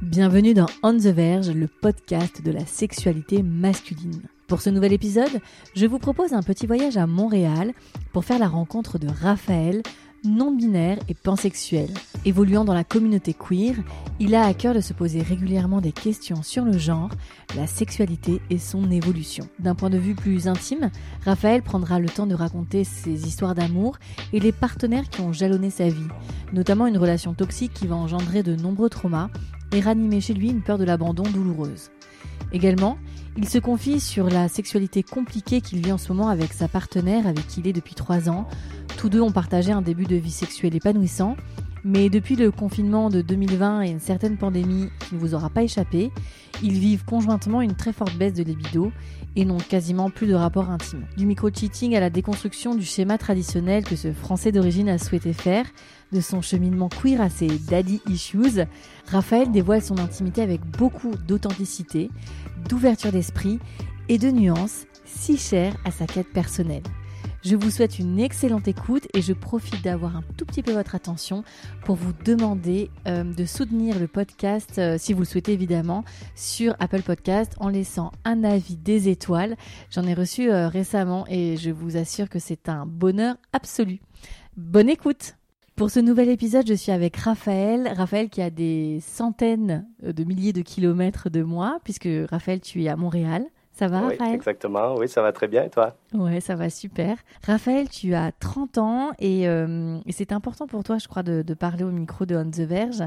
[0.00, 4.22] Bienvenue dans On the Verge, le podcast de la sexualité masculine.
[4.46, 5.40] Pour ce nouvel épisode,
[5.74, 7.72] je vous propose un petit voyage à Montréal
[8.12, 9.82] pour faire la rencontre de Raphaël,
[10.24, 11.90] non-binaire et pansexuel.
[12.24, 13.74] Évoluant dans la communauté queer,
[14.20, 17.10] il a à cœur de se poser régulièrement des questions sur le genre,
[17.56, 19.48] la sexualité et son évolution.
[19.58, 20.92] D'un point de vue plus intime,
[21.24, 23.98] Raphaël prendra le temps de raconter ses histoires d'amour
[24.32, 26.08] et les partenaires qui ont jalonné sa vie,
[26.52, 29.28] notamment une relation toxique qui va engendrer de nombreux traumas
[29.72, 31.90] et ranimer chez lui une peur de l'abandon douloureuse.
[32.52, 32.98] Également,
[33.36, 37.26] il se confie sur la sexualité compliquée qu'il vit en ce moment avec sa partenaire
[37.26, 38.48] avec qui il est depuis trois ans.
[38.96, 41.36] Tous deux ont partagé un début de vie sexuelle épanouissant,
[41.84, 45.62] mais depuis le confinement de 2020 et une certaine pandémie qui ne vous aura pas
[45.62, 46.10] échappé,
[46.62, 48.90] ils vivent conjointement une très forte baisse de libido
[49.36, 51.04] et n'ont quasiment plus de rapport intime.
[51.16, 55.66] Du micro-cheating à la déconstruction du schéma traditionnel que ce Français d'origine a souhaité faire,
[56.12, 58.64] de son cheminement queer à ses daddy issues,
[59.06, 62.10] Raphaël dévoile son intimité avec beaucoup d'authenticité,
[62.68, 63.58] d'ouverture d'esprit
[64.08, 66.82] et de nuances si chères à sa quête personnelle.
[67.44, 70.96] Je vous souhaite une excellente écoute et je profite d'avoir un tout petit peu votre
[70.96, 71.44] attention
[71.84, 76.74] pour vous demander euh, de soutenir le podcast, euh, si vous le souhaitez évidemment, sur
[76.80, 79.56] Apple Podcast en laissant un avis des étoiles.
[79.90, 84.00] J'en ai reçu euh, récemment et je vous assure que c'est un bonheur absolu.
[84.56, 85.36] Bonne écoute
[85.78, 87.92] pour ce nouvel épisode, je suis avec Raphaël.
[87.96, 92.88] Raphaël qui a des centaines de milliers de kilomètres de moi, puisque Raphaël, tu es
[92.88, 93.44] à Montréal.
[93.70, 94.34] Ça va, oui, Raphaël?
[94.34, 95.62] Exactement, oui, ça va très bien.
[95.62, 95.96] Et toi?
[96.12, 97.16] Ouais, ça va super.
[97.46, 101.42] Raphaël, tu as 30 ans et, euh, et c'est important pour toi, je crois, de,
[101.42, 103.04] de, parler au micro de On the Verge.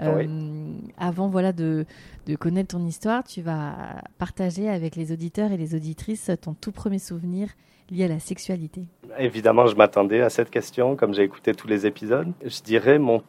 [0.00, 0.90] Euh, oui.
[0.98, 1.84] Avant voilà, de,
[2.26, 3.74] de, connaître ton histoire, tu vas
[4.18, 7.48] partager avec les auditeurs et les auditrices ton tout premier souvenir
[7.90, 8.86] lié à la sexualité.
[9.18, 12.32] Évidemment, je m'attendais à cette question, comme j'ai écouté tous les épisodes.
[12.44, 13.22] Je dirais mon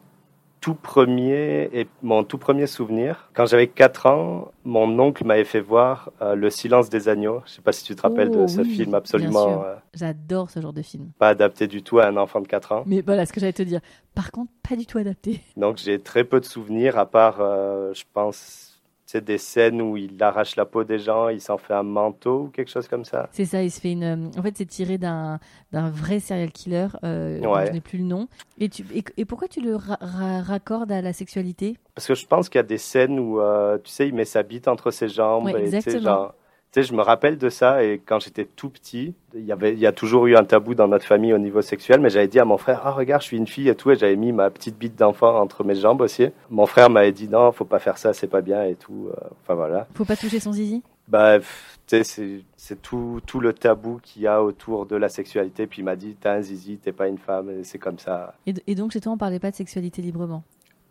[0.60, 3.30] tout premier et mon tout premier souvenir.
[3.34, 7.40] Quand j'avais 4 ans, mon oncle m'avait fait voir euh, Le Silence des agneaux.
[7.46, 9.62] Je ne sais pas si tu te rappelles oh, de ce oui, film absolument.
[9.64, 11.10] Euh, J'adore ce genre de film.
[11.20, 12.82] Pas adapté du tout à un enfant de 4 ans.
[12.86, 13.80] Mais voilà ce que j'allais te dire.
[14.14, 15.40] Par contre, pas du tout adapté.
[15.56, 18.75] Donc j'ai très peu de souvenirs, à part, euh, je pense,
[19.14, 22.48] des scènes où il arrache la peau des gens, il s'en fait un manteau ou
[22.48, 23.28] quelque chose comme ça?
[23.32, 24.30] C'est ça, il se fait une.
[24.36, 25.38] En fait, c'est tiré d'un
[25.72, 26.88] d'un vrai serial killer.
[27.04, 27.66] Euh, ouais.
[27.66, 28.28] Je n'ai plus le nom.
[28.58, 28.84] Et, tu...
[28.94, 31.76] et, et pourquoi tu le ra ra raccordes à la sexualité?
[31.94, 34.24] Parce que je pense qu'il y a des scènes où, euh, tu sais, il met
[34.24, 35.44] sa bite entre ses jambes.
[35.44, 36.32] Ouais, et, exactement.
[36.72, 39.72] Tu sais, je me rappelle de ça et quand j'étais tout petit, il y avait,
[39.72, 42.28] il y a toujours eu un tabou dans notre famille au niveau sexuel, mais j'avais
[42.28, 44.32] dit à mon frère, ah regarde, je suis une fille et tout, et j'avais mis
[44.32, 46.28] ma petite bite d'enfant entre mes jambes aussi.
[46.50, 49.08] Mon frère m'avait dit non, faut pas faire ça, c'est pas bien et tout.
[49.10, 49.86] Euh, enfin voilà.
[49.94, 50.82] Faut pas toucher son zizi?
[51.08, 55.66] Bah, tu sais, c'est tout, tout le tabou qu'il y a autour de la sexualité.
[55.66, 58.34] Puis il m'a dit, t'as un zizi, t'es pas une femme, c'est comme ça.
[58.46, 60.42] Et, et, donc chez toi, on parlait pas de sexualité librement?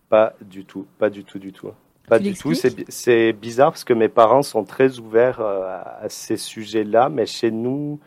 [0.08, 1.70] Pas du tout, pas du tout, du tout.
[2.08, 2.54] Pas du tout.
[2.54, 7.52] C'est bizarre parce que mes parents sont très ouverts euh, à ces sujets-là, mais chez
[7.52, 8.00] nous,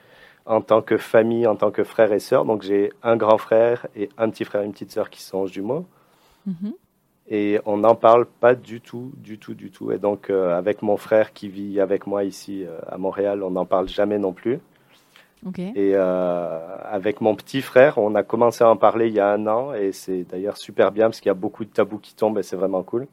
[0.47, 3.87] en tant que famille, en tant que frères et sœurs, donc j'ai un grand frère
[3.97, 5.87] et un petit frère et une petite sœur qui sont jumeaux.
[6.47, 6.73] Mm -hmm.
[7.31, 9.93] Et on n'en parle pas du tout, du tout, du tout.
[9.93, 13.51] Et donc, euh, avec mon frère qui vit avec moi ici euh, à Montréal, on
[13.51, 14.59] n'en parle jamais non plus.
[15.47, 15.71] Okay.
[15.75, 19.31] Et euh, avec mon petit frère, on a commencé à en parler il y a
[19.31, 22.15] un an, et c'est d'ailleurs super bien parce qu'il y a beaucoup de tabous qui
[22.15, 23.07] tombent et c'est vraiment cool.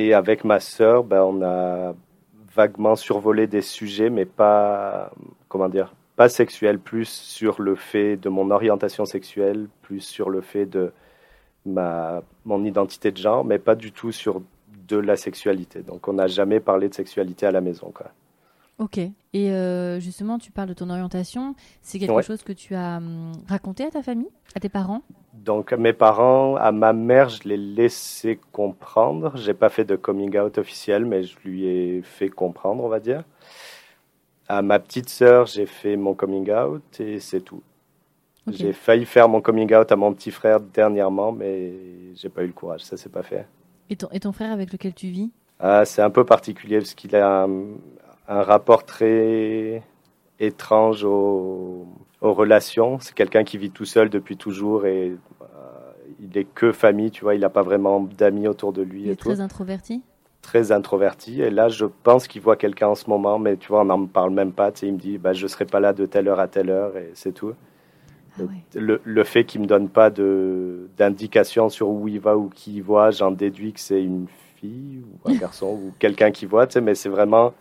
[0.00, 1.94] Et avec ma sœur, ben, on a
[2.56, 5.10] vaguement survolé des sujets, mais pas,
[5.48, 10.40] comment dire, pas sexuels, plus sur le fait de mon orientation sexuelle, plus sur le
[10.40, 10.90] fait de
[11.66, 14.40] ma, mon identité de genre, mais pas du tout sur
[14.88, 15.82] de la sexualité.
[15.82, 17.92] Donc on n'a jamais parlé de sexualité à la maison.
[17.94, 18.06] Quoi.
[18.78, 18.96] Ok.
[18.96, 19.12] Et
[19.52, 21.54] euh, justement, tu parles de ton orientation.
[21.82, 22.22] C'est quelque ouais.
[22.22, 25.02] chose que tu as hum, raconté à ta famille, à tes parents?
[25.32, 29.32] Donc, mes parents, à ma mère, je l'ai laissé comprendre.
[29.36, 33.00] J'ai pas fait de coming out officiel, mais je lui ai fait comprendre, on va
[33.00, 33.22] dire.
[34.48, 37.62] À ma petite sœur, j'ai fait mon coming out et c'est tout.
[38.48, 38.56] Okay.
[38.56, 41.72] J'ai failli faire mon coming out à mon petit frère dernièrement, mais
[42.16, 42.80] j'ai pas eu le courage.
[42.82, 43.46] Ça s'est pas fait.
[43.88, 45.30] Et ton, et ton frère avec lequel tu vis?
[45.60, 47.50] Ah, C'est un peu particulier parce qu'il a un,
[48.26, 49.82] un rapport très
[50.40, 51.86] étrange aux,
[52.20, 52.98] aux relations.
[53.00, 55.44] C'est quelqu'un qui vit tout seul depuis toujours et euh,
[56.20, 59.02] il est que famille, tu vois, il n'a pas vraiment d'amis autour de lui.
[59.02, 60.02] Il est très introverti?
[60.42, 61.42] Très introverti.
[61.42, 64.06] Et là, je pense qu'il voit quelqu'un en ce moment, mais tu vois, on n'en
[64.06, 64.72] parle même pas.
[64.72, 66.48] Tu sais, il me dit, bah, je ne serai pas là de telle heure à
[66.48, 67.52] telle heure, et c'est tout.
[68.38, 68.42] Ah
[68.74, 72.76] le, le, fait qu'il ne me donne pas d'indication sur où il va ou qui
[72.76, 76.66] il voit, j'en déduis que c'est une fille ou un garçon ou quelqu'un qui voit,
[76.66, 77.52] tu sais, mais c'est vraiment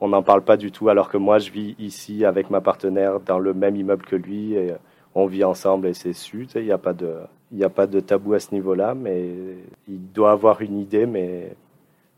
[0.00, 3.20] on n'en parle pas du tout, alors que moi, je vis ici avec ma partenaire
[3.20, 4.72] dans le même immeuble que lui et
[5.14, 6.46] on vit ensemble et c'est su.
[6.54, 7.16] Il n'y a, pas de,
[7.60, 9.28] a pas de tabou à ce niveau-là, mais
[9.88, 11.54] il doit avoir une idée, mais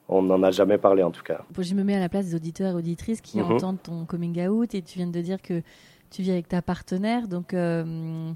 [0.09, 1.43] on n'en a jamais parlé en tout cas.
[1.59, 3.53] Je me mets à la place des auditeurs et auditrices qui mhm.
[3.53, 5.63] entendent ton coming out et tu viens de dire que
[6.11, 7.27] tu vis avec ta partenaire.
[7.27, 8.33] Donc, euh,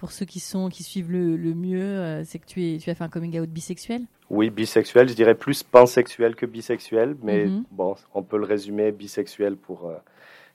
[0.00, 2.94] pour ceux qui, sont, qui suivent le, mieux, euh, c'est que tu, es, tu as
[2.94, 4.00] fait un coming out bisexuel?
[4.30, 7.64] Oui, bisexuel, je dirais plus pansexuel que bisexuel, mais mhm.
[7.70, 9.96] bon, on peut le résumer bisexuel pour euh,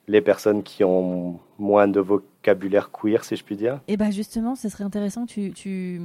[0.07, 3.75] les personnes qui ont moins de vocabulaire queer, si je puis dire.
[3.87, 6.01] Et eh bien justement, ce serait intéressant que tu, tu,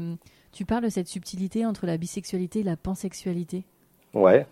[0.53, 3.65] tu, parles de cette subtilité entre la bisexualité et la pansexualité.
[4.13, 4.47] Ouais,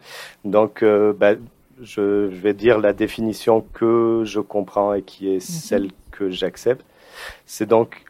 [0.47, 1.35] donc euh, bah,
[1.79, 6.87] je, je, vais dire la définition que je comprends et qui est celle que j'accepte.
[7.45, 8.08] C'est donc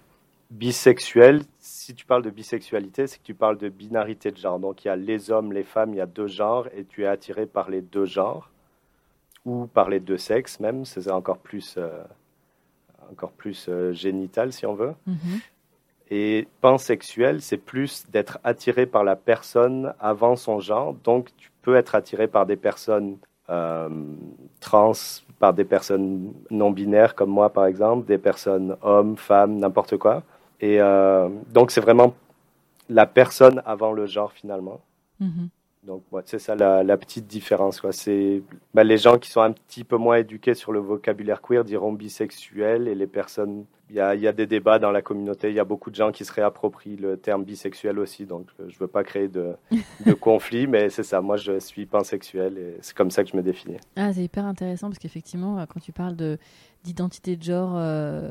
[0.51, 4.59] bisexuel, si tu parles de bisexualité, c'est que tu parles de binarité de genre.
[4.59, 7.05] Donc il y a les hommes, les femmes, il y a deux genres et tu
[7.05, 8.51] es attiré par les deux genres
[9.45, 10.85] ou par les deux sexes même.
[10.85, 12.03] C'est encore plus, euh,
[13.11, 14.95] encore plus euh, génital si on veut.
[15.07, 15.41] Mm-hmm.
[16.11, 20.95] Et pansexuel, c'est plus d'être attiré par la personne avant son genre.
[21.05, 23.19] Donc tu peux être attiré par des personnes
[23.51, 23.89] euh,
[24.61, 24.93] trans,
[25.39, 30.23] par des personnes non binaires comme moi par exemple, des personnes hommes, femmes, n'importe quoi.
[30.61, 32.15] Et euh, donc, c'est vraiment
[32.89, 34.81] la personne avant le genre, finalement.
[35.21, 35.49] Mm-hmm.
[35.85, 37.81] Donc, c'est ça la, petite différence.
[37.93, 38.43] C'est
[38.75, 41.93] bah, les gens qui sont un petit peu moins éduqués sur le vocabulaire queer diront
[41.93, 43.65] bisexuel et les personnes.
[43.89, 45.49] Il y a, y a, des débats dans la communauté.
[45.49, 48.27] Il y a beaucoup de gens qui se réapproprient le terme bisexuel aussi.
[48.27, 49.55] Donc, euh, je ne veux pas créer de,
[50.05, 51.23] de conflit, mais c'est ça.
[51.23, 53.79] Moi, je suis pansexuel et c'est comme ça que je me définis.
[53.97, 56.17] Ah, c'est hyper intéressant parce qu'effectivement, quand tu parles
[56.85, 58.31] d'identité de, genre euh,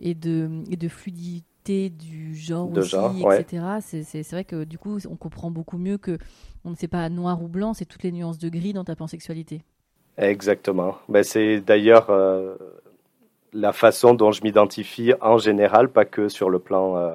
[0.00, 2.96] et, de, et de fluidité, du genre aussi,
[3.32, 3.64] etc.
[3.80, 6.18] C'est vrai que du coup, on comprend beaucoup mieux que
[6.64, 8.96] on ne sait pas noir ou blanc, c'est toutes les nuances de gris dans ta
[8.96, 9.62] pansexualité.
[10.18, 10.96] Exactement.
[11.08, 12.56] Ben, c'est d'ailleurs euh,
[13.52, 17.12] la façon dont je m'identifie en général, pas que sur le plan euh,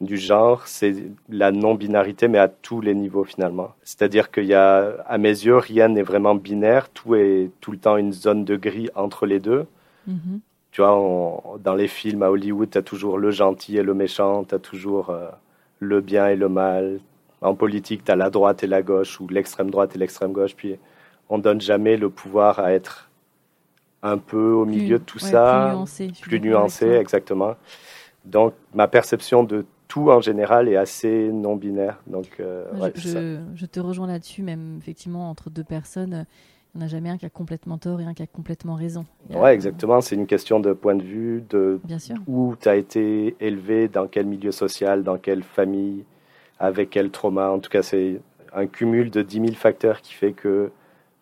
[0.00, 0.94] du genre, c'est
[1.28, 3.74] la non-binarité, mais à tous les niveaux finalement.
[3.82, 7.78] C'est-à-dire qu'il y a, à mes yeux, rien n'est vraiment binaire, tout est tout le
[7.78, 9.66] temps une zone de gris entre les deux.
[10.08, 10.40] Mm-hmm.
[10.72, 14.44] Tu vois, dans les films à Hollywood, tu as toujours le gentil et le méchant,
[14.44, 15.28] tu as toujours euh,
[15.80, 17.00] le bien et le mal.
[17.40, 20.54] En politique, tu as la droite et la gauche, ou l'extrême droite et l'extrême gauche.
[20.54, 20.78] Puis
[21.28, 23.10] on donne jamais le pouvoir à être
[24.02, 25.68] un peu au milieu de tout ça.
[25.68, 26.12] Plus nuancé.
[26.22, 27.56] Plus nuancé, exactement.
[28.24, 32.00] Donc ma perception de tout en général est assez non binaire.
[32.06, 32.64] Donc, euh,
[32.94, 36.26] je, je, te rejoins là-dessus, même effectivement entre deux personnes.
[36.74, 38.74] Il n'y en a jamais un qui a complètement tort et un qui a complètement
[38.74, 39.04] raison.
[39.28, 40.00] Oui, exactement.
[40.00, 41.80] C'est une question de point de vue, de
[42.26, 46.04] où tu as été élevé, dans quel milieu social, dans quelle famille,
[46.58, 47.50] avec quel trauma.
[47.50, 48.20] En tout cas, c'est
[48.54, 50.70] un cumul de 10 000 facteurs qui fait que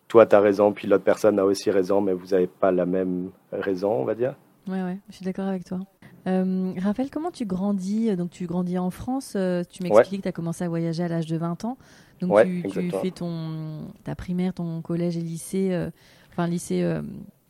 [0.07, 2.85] toi, tu as raison, puis l'autre personne a aussi raison, mais vous n'avez pas la
[2.85, 4.35] même raison, on va dire.
[4.67, 5.79] Oui, ouais, je suis d'accord avec toi.
[6.27, 8.15] Euh, Raphaël, comment tu grandis?
[8.15, 9.33] Donc, tu grandis en France.
[9.35, 11.77] Euh, tu m'expliques que tu as commencé à voyager à l'âge de 20 ans.
[12.21, 15.89] Donc, tu, fais ton, ta primaire, ton collège et lycée, euh,
[16.31, 16.85] enfin, lycée,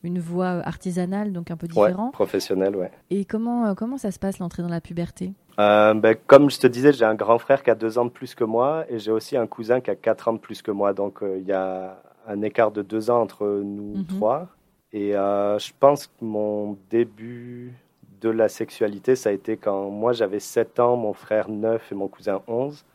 [0.04, 2.06] une voie artisanale, donc un peu différent.
[2.06, 2.92] Ouais, professionnel, ouais.
[3.10, 5.34] Et comment, comment ça se passe l'entrée dans la puberté?
[5.58, 8.36] Ben, Comme je te disais, j'ai un grand frère qui a deux ans de plus
[8.36, 10.94] que moi et j'ai aussi un cousin qui a quatre ans de plus que moi.
[10.94, 14.06] Donc, il y a un écart de deux ans entre nous mhm.
[14.06, 14.48] trois.
[14.94, 17.74] Et je pense que mon début
[18.22, 21.96] de la sexualité, ça a été quand moi j'avais 7 ans, mon frère 9 et
[21.96, 22.86] mon cousin 11.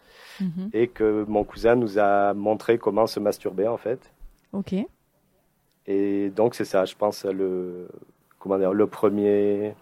[0.40, 0.71] Mhm.
[0.73, 4.12] Et que mon cousin nous a montré comment se masturber en fait.
[4.52, 4.75] Ok.
[5.87, 7.88] Et donc c'est ça, je pense, le,
[8.38, 9.75] comment dire, le premier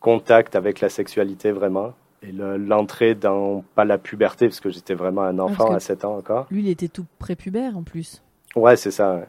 [0.00, 1.94] contact avec la sexualité vraiment.
[2.22, 6.06] Et l'entrée dans, pas la puberté, parce que j'étais vraiment un ah, enfant à 7
[6.06, 6.46] ans encore.
[6.50, 8.22] Lui, il était tout prépubère en plus.
[8.56, 9.26] Ouais, c'est ça.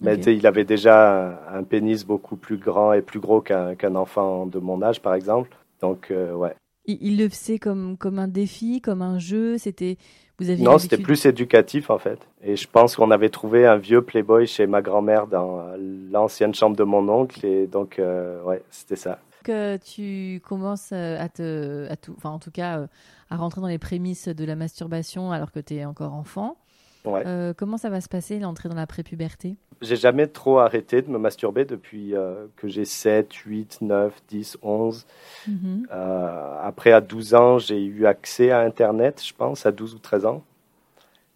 [0.00, 4.58] Mais il avait déjà un, pénis beaucoup plus grand et plus gros qu'un enfant de
[4.58, 5.50] mon âge, par exemple.
[5.80, 6.54] Donc, euh, ouais.
[6.86, 9.96] Il, le faisait comme, comme un défi, comme un jeu C'était
[10.38, 12.18] vous aviez Non, c'était plus éducatif, en fait.
[12.42, 15.66] Et je pense qu'on avait trouvé un vieux Playboy chez ma grand-mère dans
[16.10, 17.44] l'ancienne chambre de mon oncle.
[17.44, 19.18] Et donc, euh, ouais, c'était ça.
[19.44, 22.86] Que tu commences euh, à te, à tout, enfin en tout cas,
[23.28, 26.56] à rentrer dans les prémices de la masturbation alors que tu es encore enfant.
[27.04, 27.22] Ouais.
[27.26, 29.56] Euh, comment ça va se passer l'entrée dans la prépuberté?
[29.80, 34.58] J'ai jamais trop arrêté de me masturber depuis euh, que j'ai 7, 8, 9, 10,
[34.62, 35.06] 11.
[35.48, 35.86] Mhm.
[35.90, 39.98] Euh, après, à 12 ans, j'ai eu accès à Internet, je pense, à 12 ou
[39.98, 40.44] 13 ans.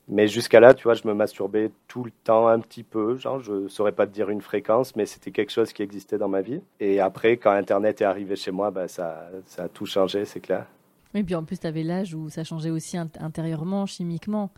[0.06, 3.16] Mais jusqu'à là, tu vois, je me masturbais tout le temps un petit peu.
[3.16, 6.28] Genre, je saurais pas te dire une fréquence, mais c'était quelque chose qui existait dans
[6.28, 6.60] ma vie.
[6.78, 10.40] Et après, quand Internet est arrivé chez moi, bah, ça, ça a tout changé, c'est
[10.40, 10.66] clair.
[11.14, 14.50] Et puis en plus, tu avais l'âge où ça changeait aussi int- intérieurement, chimiquement.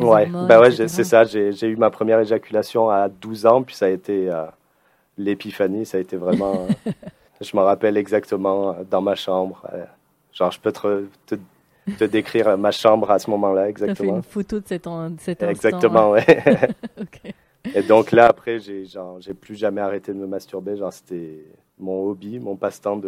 [0.00, 1.24] Ouais, bah ouais, c'est ça.
[1.24, 4.44] J'ai eu ma première éjaculation à 12 ans, puis ça a été euh,
[5.18, 5.86] l'épiphanie.
[5.86, 6.66] Ça a été vraiment.
[6.86, 6.90] euh,
[7.40, 9.66] je me rappelle exactement euh, dans ma chambre.
[9.72, 9.84] euh,
[10.32, 11.34] genre, je peux te, te,
[11.98, 14.16] te décrire ma chambre à ce moment-là, exactement.
[14.16, 15.50] une photo de cet, en- de cet instant.
[15.50, 16.24] Exactement, ouais.
[17.00, 17.34] Ok.
[17.74, 18.84] Et donc là, après, j'ai
[19.38, 20.76] plus jamais arrêté de me masturber.
[20.76, 21.44] Genre, c'était
[21.78, 23.00] mon hobby, mon passe-temps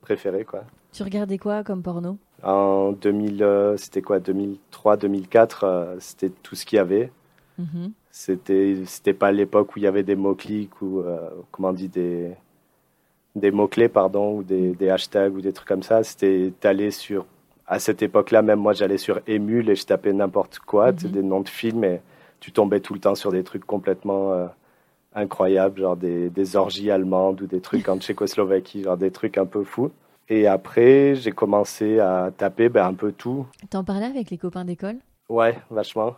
[0.00, 0.64] préféré, quoi.
[0.92, 2.18] Tu regardais quoi comme porno?
[2.42, 7.10] En 2000, euh, c'était quoi, 2003, 2004, euh, c'était tout ce qu'il y avait.
[7.58, 7.92] Mhm.
[8.10, 11.18] C'était, c'était pas l'époque où il y avait des mots-clics ou, euh,
[11.52, 12.30] comment on dit, des,
[13.36, 16.02] des mots-clés, pardon, ou des, des hashtags ou des trucs comme ça.
[16.02, 17.26] C'était, t'allais sur,
[17.66, 21.10] à cette époque-là, même moi, j'allais sur Emule et je tapais n'importe quoi, Mhm.
[21.10, 22.00] des noms de films et
[22.40, 24.48] tu tombais tout le temps sur des trucs complètement
[25.14, 29.46] incroyables, genre des, des orgies allemandes ou des trucs en Tchécoslovaquie, genre des trucs un
[29.46, 29.90] peu fous.
[30.30, 33.46] Et après, j'ai commencé à taper ben, un peu tout.
[33.68, 34.96] T'en parlais avec les copains d'école?
[35.28, 36.14] Ouais, vachement.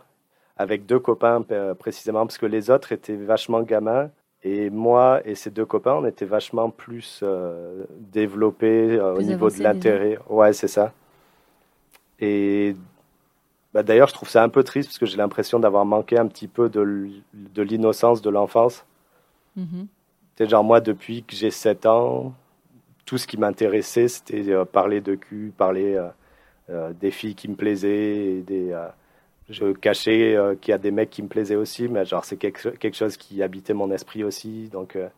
[0.55, 4.11] Avec deux copains euh, précisément, parce que les autres étaient vachement gamins.
[4.43, 9.49] Et moi et ces deux copains, on était vachement plus euh, développés euh, au niveau
[9.49, 10.19] de l'intérêt.
[10.29, 10.93] Ouais, c'est ça.
[12.19, 12.75] Et
[13.73, 16.27] bah, d'ailleurs, je trouve ça un peu triste parce que j'ai l'impression d'avoir manqué un
[16.27, 17.09] petit peu de,
[17.55, 18.85] l'innocence de l'enfance.
[19.55, 19.87] Mhm.
[20.35, 22.33] C'est genre moi, depuis que j'ai 7 ans,
[23.05, 26.09] tout ce qui m'intéressait, c'était euh, parler de cul, parler euh,
[26.69, 28.87] euh, des filles qui me plaisaient, et des, euh,
[29.49, 32.37] je cachais euh, qu'il y a des mecs qui me plaisaient aussi, mais genre c'est
[32.37, 34.69] quelque, quelque chose qui habitait mon esprit aussi.
[34.69, 35.09] Donc, euh,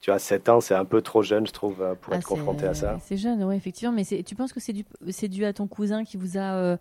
[0.00, 2.66] tu vois, 7 ans, c'est un peu trop jeune, je trouve, pour Ah, être confronté
[2.66, 2.98] à ça.
[3.04, 3.92] C'est jeune, oui, effectivement.
[3.94, 6.76] Mais tu penses que c'est dû, c'est dû à ton cousin qui vous a, euh,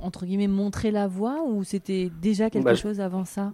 [0.00, 3.52] entre guillemets, montré la voie ou c'était déjà quelque Bah, chose avant ça?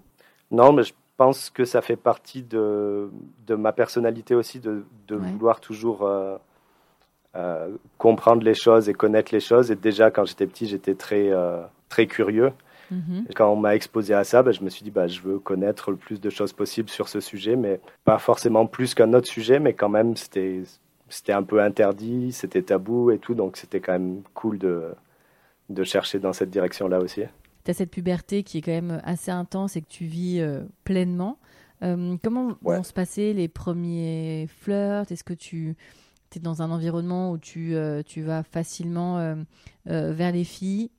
[0.50, 3.11] Non, mais je pense que ça fait partie de,
[3.47, 5.30] de ma personnalité aussi, de, de Ouais.
[5.30, 6.37] vouloir toujours euh,
[7.37, 7.68] euh,
[7.99, 9.71] comprendre les choses et connaître les choses.
[9.71, 12.52] Et déjà, quand j'étais petit, j'étais très, euh, très curieux.
[12.90, 13.26] Mhm.
[13.35, 15.90] Quand on m'a exposé à ça, bah, je me suis dit, bah, je veux connaître
[15.90, 19.59] le plus de choses possible sur ce sujet, mais pas forcément plus qu'un autre sujet,
[19.59, 20.62] mais quand même, c'était,
[21.09, 24.92] c'était un peu interdit, c'était tabou et tout, donc c'était quand même cool de,
[25.71, 27.23] de chercher dans cette direction-là aussi.
[27.64, 30.61] Tu as cette puberté qui est quand même assez intense et que tu vis euh,
[30.85, 31.38] pleinement.
[31.83, 32.76] Euh, comment Ouais.
[32.76, 35.11] vont se passer les premiers flirts?
[35.11, 35.76] Est-ce que tu
[36.37, 39.37] es dans un environnement où tu, euh, tu vas facilement
[39.87, 40.90] vers les filles?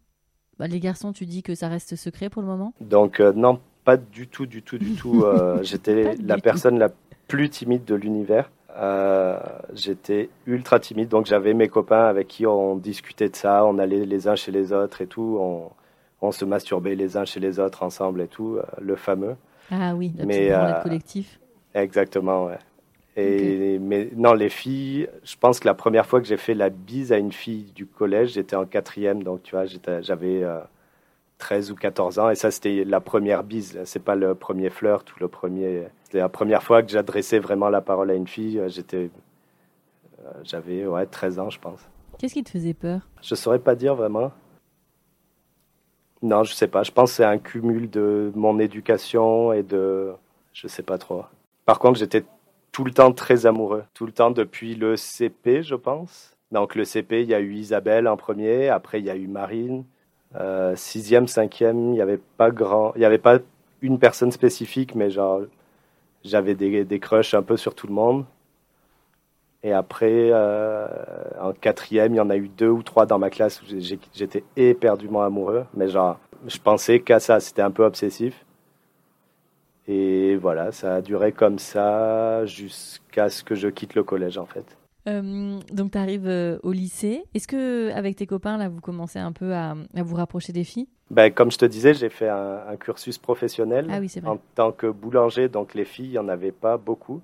[0.58, 2.74] Bah, Les garçons, tu dis que ça reste secret pour le moment?
[2.82, 5.24] Donc, non, pas du tout, du tout, du tout.
[5.62, 6.42] j'étais la tout.
[6.42, 6.90] personne la
[7.28, 8.50] plus timide de l'univers.
[8.78, 9.40] Euh,
[9.74, 14.06] j'étais ultra timide, donc j'avais mes copains avec qui on discutait de ça, on allait
[14.06, 15.70] les uns chez les autres et tout, on,
[16.28, 19.36] on se masturbait les uns chez les autres ensemble et tout, euh, le fameux.
[19.72, 21.40] Ah oui, Mais, branlette euh, collectif.
[21.74, 22.60] Exactement, ouais.
[23.18, 26.70] Et, Mais non, les filles, je pense que la première fois que j'ai fait la
[26.70, 29.66] bise à une fille du collège, j'étais en quatrième, donc tu vois,
[30.02, 30.60] j'avais euh,
[31.38, 35.10] 13 ou 14 ans, et ça c'était la première bise, c'est pas le premier flirt
[35.16, 35.84] ou le premier...
[36.04, 39.10] C'était la première fois que j'adressais vraiment la parole à une fille, euh, j'étais...
[40.26, 41.80] euh, J'avais ouais, 13 ans, je pense.
[42.20, 43.02] Qu'est-ce qui te faisait peur?
[43.22, 44.32] Je saurais pas dire vraiment.
[46.22, 46.84] Non, je sais pas.
[46.84, 50.14] Je pense que c'est un cumul de mon éducation et de.
[50.54, 51.24] Je sais pas trop.
[51.66, 52.24] Par contre, j'étais
[52.72, 53.84] tout le temps très amoureux.
[53.94, 56.36] Tout le temps depuis le CP, je pense.
[56.52, 58.70] Donc, le CP, il y a eu Isabelle en premier.
[58.70, 59.84] Après, il y a eu Marine.
[60.36, 62.94] Euh, sixième, cinquième, il n'y avait pas grand.
[62.96, 63.40] Il n'y avait pas
[63.82, 65.42] une personne spécifique, mais genre.
[66.24, 68.26] J'avais des, des crushs un peu sur tout le monde.
[69.66, 70.88] Et après, euh,
[71.42, 74.44] en quatrième, il y en a eu deux ou trois dans ma classe où j'étais
[74.56, 75.66] éperdument amoureux.
[75.74, 78.46] Mais genre, je pensais qu'à ça, c'était un peu obsessif.
[79.88, 84.46] Et voilà, ça a duré comme ça jusqu'à ce que je quitte le collège, en
[84.46, 84.78] fait.
[85.10, 87.24] Euh, donc, tu arrives au lycée.
[87.34, 90.64] Est-ce que avec tes copains, là, vous commencez un peu à, à vous rapprocher des
[90.64, 90.88] filles?
[91.10, 94.72] Ben, comme je te disais, j'ai fait un, un cursus professionnel Ah oui, en tant
[94.72, 97.22] que boulanger, donc les filles, il n'y en avait pas beaucoup.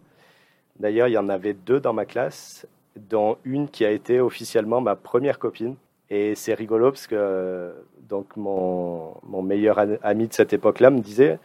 [0.79, 4.81] D'ailleurs, il y en avait deux dans ma classe, dont une qui a été officiellement
[4.81, 5.75] ma première copine.
[6.09, 7.73] Et c'est rigolo parce que
[8.09, 11.39] donc mon, mon meilleur ami de cette époque-là me disait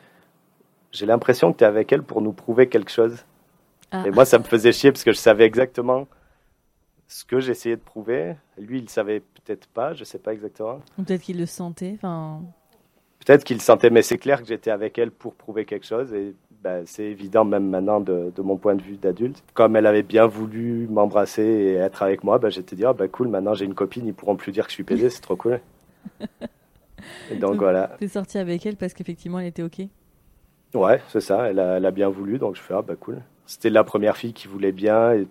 [0.90, 3.24] J'ai l'impression que tu es avec elle pour nous prouver quelque chose.
[3.92, 4.02] Ah.
[4.06, 6.08] Et moi, ça me faisait chier parce que je savais exactement
[7.08, 8.34] ce que j'essayais de prouver.
[8.58, 10.80] Lui, il savait peut-être pas, je sais pas exactement.
[10.96, 11.92] Peut-être qu'ils le sentaient.
[11.94, 12.42] Enfin,
[13.24, 16.12] peut-être qu'il sentait, mais c'est clair que j'étais avec elle pour prouver quelque chose.
[16.12, 19.42] Et bah, c'est évident même maintenant de, mon point de vue d'adulte.
[19.54, 23.08] Comme elle avait bien voulu m'embrasser et être avec moi, bah, j'étais dit, ah, bah,
[23.08, 25.36] cool, maintenant j'ai une copine, ils pourront plus dire que je suis pédé, c'est trop
[25.36, 25.60] cool.
[27.30, 27.96] et donc, voilà.
[27.98, 29.82] T'es sorti avec elle parce qu'effectivement elle était ok?
[30.74, 33.22] Ouais, c'est ça, elle a, bien voulu, donc je fais, ah bah cool.
[33.46, 35.26] C'était la première fille qui voulait bien et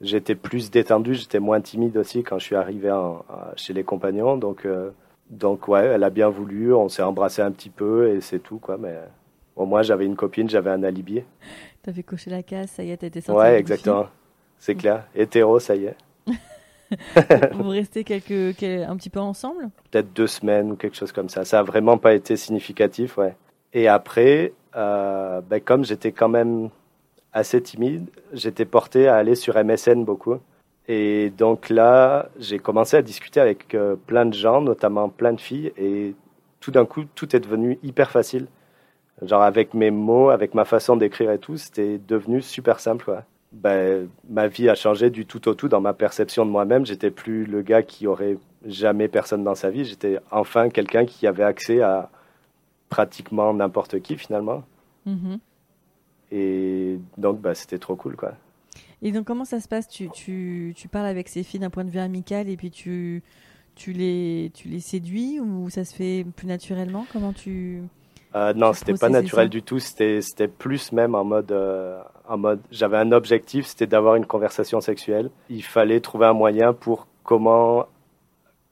[0.00, 2.92] j'étais plus détendu, j'étais moins timide aussi quand je suis arrivé
[3.56, 4.66] chez les compagnons, donc.
[4.66, 4.90] Euh,
[5.30, 8.58] donc ouais, elle a bien voulu, on s'est embrassé un petit peu et c'est tout
[8.58, 8.78] quoi.
[8.78, 8.94] Mais
[9.56, 11.22] au moins j'avais une copine, j'avais un alibi.
[11.82, 13.40] T'avais coché la case, ça y est, t'étais sorti.
[13.40, 14.06] Ouais, exactement.
[14.58, 15.06] C'est clair.
[15.14, 15.96] Hétéro, ça y est.
[17.54, 19.70] Vous restez quelques, un petit peu ensemble?
[19.90, 21.44] Peut-être deux semaines ou quelque chose comme ça.
[21.44, 23.34] Ça a vraiment pas été significatif, ouais.
[23.72, 26.70] Et après, euh, ben, comme j'étais quand même
[27.32, 30.36] assez timide, j'étais porté à aller sur MSN beaucoup.
[30.88, 35.40] Et donc là, j'ai commencé à discuter avec euh, plein de gens, notamment plein de
[35.40, 36.14] filles, et
[36.60, 38.46] tout d'un coup, tout est devenu hyper facile.
[39.22, 43.22] Genre avec mes mots, avec ma façon d'écrire et tout, c'était devenu super simple.
[43.52, 46.84] Ben, ma vie a changé du tout au tout dans ma perception de moi-même.
[46.84, 49.84] J'étais plus le gars qui aurait jamais personne dans sa vie.
[49.84, 52.10] J'étais enfin quelqu'un qui avait accès à
[52.88, 54.64] pratiquement n'importe qui finalement.
[55.06, 55.38] Mm-hmm.
[56.32, 58.32] Et donc, ben, c'était trop cool, quoi.
[59.02, 59.88] Et donc, comment ça se passe?
[59.88, 63.22] Tu, tu, tu, parles avec ces filles d'un point de vue amical et puis tu,
[63.74, 67.06] tu, les, tu les séduis ou ça se fait plus naturellement?
[67.12, 67.82] Comment tu.
[68.36, 69.78] Euh, non, c'était pas naturel du tout.
[69.78, 71.50] C'était plus même en mode.
[71.52, 75.30] Euh, en mode J'avais un objectif, c'était d'avoir une conversation sexuelle.
[75.48, 77.86] Il fallait trouver un moyen pour comment,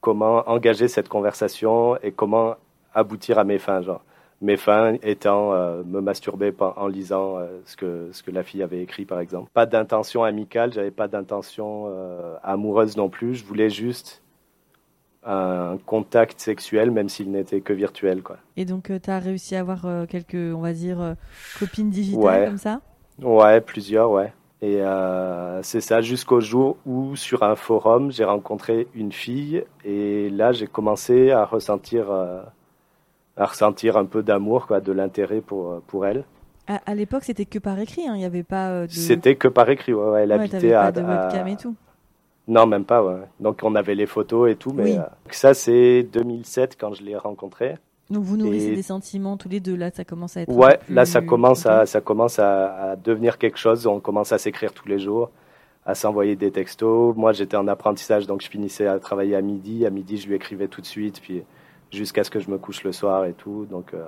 [0.01, 2.55] comment engager cette conversation et comment
[2.93, 3.81] aboutir à mes fins.
[3.81, 4.03] Genre
[4.41, 8.61] mes fins étant euh, me masturber en lisant euh, ce, que, ce que la fille
[8.61, 9.49] avait écrit, par exemple.
[9.53, 11.89] Pas d'intention amicale, j'avais pas d'intention
[12.43, 13.35] amoureuse non plus.
[13.35, 14.21] Je voulais juste
[15.25, 18.21] un contact sexuel, même s'il n'était que virtuel.
[18.21, 18.37] Quoi.
[18.57, 21.15] Et donc, tu as réussi à avoir quelques, on va dire,
[21.59, 22.81] copines digitales comme ça?
[23.21, 24.33] Ouais, plusieurs, ouais.
[24.61, 24.81] Et
[25.63, 29.63] c'est ça jusqu'au jour où, sur un forum, j'ai rencontré une fille.
[29.83, 32.05] Et là, j'ai commencé à ressentir
[33.37, 36.23] à ressentir un peu d'amour, quoi, de l'intérêt pour, pour elle.
[36.67, 38.13] À, l'époque, c'était que par écrit, hein.
[38.15, 38.91] il n'y avait pas euh, de...
[38.91, 40.91] C'était que par écrit, ouais, elle habitait à...
[40.91, 41.75] Pas de webcam et tout
[42.47, 43.21] Non, même pas, ouais.
[43.39, 47.15] Donc on avait les photos et tout, mais euh, ça c'est 2007 quand je l'ai
[47.17, 47.75] rencontré.
[48.09, 50.53] Donc vous nourrissez des sentiments tous les deux, là ça commence à être...
[50.53, 54.37] Ouais, là ça commence, à, ça commence à, à devenir quelque chose, on commence à
[54.37, 55.31] s'écrire tous les jours,
[55.87, 57.15] à s'envoyer des textos.
[57.15, 60.35] Moi j'étais en apprentissage, donc je finissais à travailler à midi, à midi je lui
[60.35, 61.43] écrivais tout de suite, puis
[61.91, 63.65] jusqu'à ce que je me couche le soir et tout.
[63.69, 64.07] Donc, euh,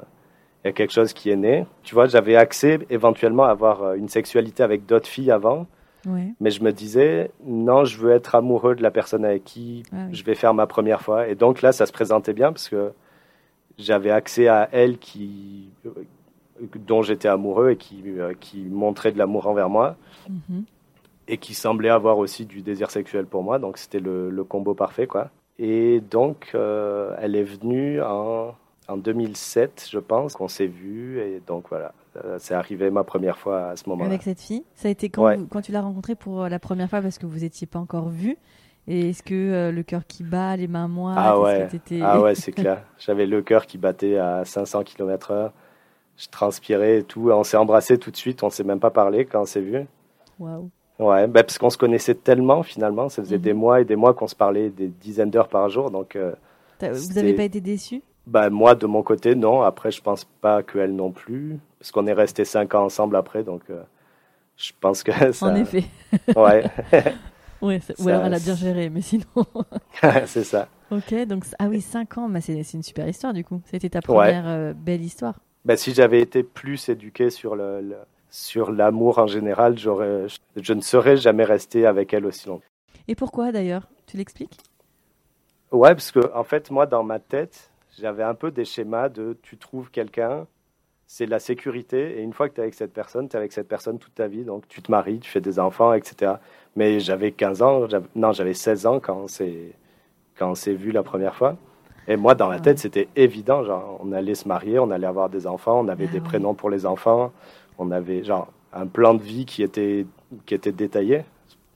[0.63, 1.65] il y a quelque chose qui est né.
[1.83, 5.65] Tu vois, j'avais accès éventuellement à avoir euh, une sexualité avec d'autres filles avant.
[6.39, 10.07] Mais je me disais, non, je veux être amoureux de la personne avec qui ah
[10.11, 11.27] je vais faire ma première fois.
[11.27, 12.91] Et donc là, ça se présentait bien parce que
[13.77, 15.69] j'avais accès à elle qui,
[16.75, 19.95] dont j'étais amoureux et qui, euh, qui montrait de l'amour envers moi.
[20.29, 20.63] Mhm.
[21.29, 23.59] Et qui semblait avoir aussi du désir sexuel pour moi.
[23.59, 25.29] Donc c'était le, le combo parfait, quoi.
[25.59, 28.55] Et donc, euh, elle est venue en,
[28.87, 31.19] en 2007, je pense, qu'on s'est vu.
[31.19, 34.09] Et donc, voilà, euh, c'est arrivé ma première fois à ce moment-là.
[34.09, 37.01] Avec cette fille Ça a été quand, quand tu l'as rencontrée pour la première fois
[37.01, 38.37] parce que vous n'étiez pas encore vus
[38.87, 41.67] et est-ce que euh, le cœur qui bat, les mains moites Ah ouais,
[42.01, 42.83] ah ouais c'est clair.
[42.97, 45.51] J'avais le cœur qui battait à 500 km/h.
[46.15, 47.29] Je transpirais et tout.
[47.29, 48.43] On s'est embrassé tout de suite.
[48.43, 49.85] On s'est même pas parlé quand on s'est vu.
[50.39, 50.69] Waouh.
[50.99, 53.59] Ouais, bah, parce qu'on se connaissait tellement finalement, ça faisait des mhm.
[53.59, 55.91] mois et des mois qu'on se parlait des dizaines d'heures par jour.
[55.91, 56.33] Donc, euh,
[56.81, 58.01] vous n'avez pas été déçus?
[58.27, 59.61] Bah, Moi, de mon côté, non.
[59.61, 63.43] Après, je pense pas qu'elle non plus, parce qu'on est resté cinq ans ensemble après.
[63.43, 63.81] Donc, euh,
[64.55, 65.45] je pense que ça.
[65.45, 65.85] En effet.
[66.35, 66.63] ouais.
[67.61, 69.25] ouais ou alors elle a bien géré, mais sinon.
[70.25, 70.67] c'est ça.
[70.91, 73.61] Ok, donc ah oui, cinq ans, bah, c'est une super histoire du coup.
[73.65, 75.35] C'était ta première euh, belle histoire.
[75.65, 77.97] Bah, si j'avais été plus éduqué sur le
[78.29, 82.63] sur l'amour en général, j'aurais, je ne serais jamais resté avec elle aussi longtemps.
[83.07, 83.87] Et pourquoi d'ailleurs?
[84.05, 84.57] Tu l'expliques?
[85.71, 89.37] Ouais, parce que en fait, moi, dans ma tête, j'avais un peu des schémas de
[89.41, 90.45] tu trouves quelqu'un,
[91.07, 93.53] c'est la sécurité, et une fois que tu es avec cette personne, tu es avec
[93.53, 96.33] cette personne toute ta vie, donc tu te maries, tu fais des enfants, etc.
[96.75, 99.73] Mais j'avais 15 ans, non, j'avais 16 ans quand on s'est,
[100.37, 101.55] quand on s'est vu la première fois.
[102.09, 105.29] Et moi, dans ma tête, c'était évident, genre, on allait se marier, on allait avoir
[105.29, 107.33] des enfants, on avait ah des prénoms pour les enfants,
[107.77, 110.05] on avait genre un plan de vie qui était,
[110.45, 111.23] qui était détaillé.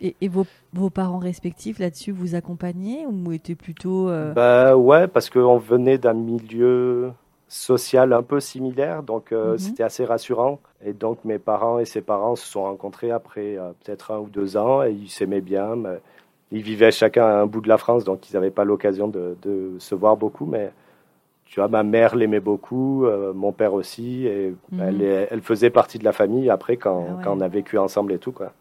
[0.01, 4.09] Et, vos, vos, parents respectifs là-dessus vous accompagnaient ou étaient plutôt...
[4.09, 4.33] Euh...
[4.33, 7.11] Bah ouais, parce qu'on venait d'un milieu
[7.47, 9.57] social un peu similaire, donc euh, mhm.
[9.59, 10.59] c'était assez rassurant.
[10.83, 14.27] Et donc mes parents et ses parents se sont rencontrés après euh, peut-être un ou
[14.27, 15.75] deux ans et ils s'aimaient bien.
[15.75, 15.99] Mais
[16.51, 19.37] ils vivaient chacun à un bout de la France, donc ils n'avaient pas l'occasion de,
[19.41, 20.71] de, se voir beaucoup, mais
[21.45, 25.01] tu vois, ma mère l'aimait beaucoup, euh, mon père aussi, et Mhm.
[25.29, 27.23] elle, faisait partie de la famille après quand, Ah ouais.
[27.23, 28.53] quand on a vécu ensemble et tout, quoi.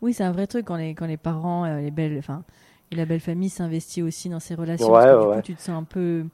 [0.00, 2.42] Oui, c'est un vrai truc quand les, quand les parents, euh, les belles, enfin,
[2.90, 4.92] et la belle famille s'investit aussi dans ces relations.
[4.92, 5.36] Ouais, parce que, du ouais.
[5.36, 6.24] coup, tu te sens un peu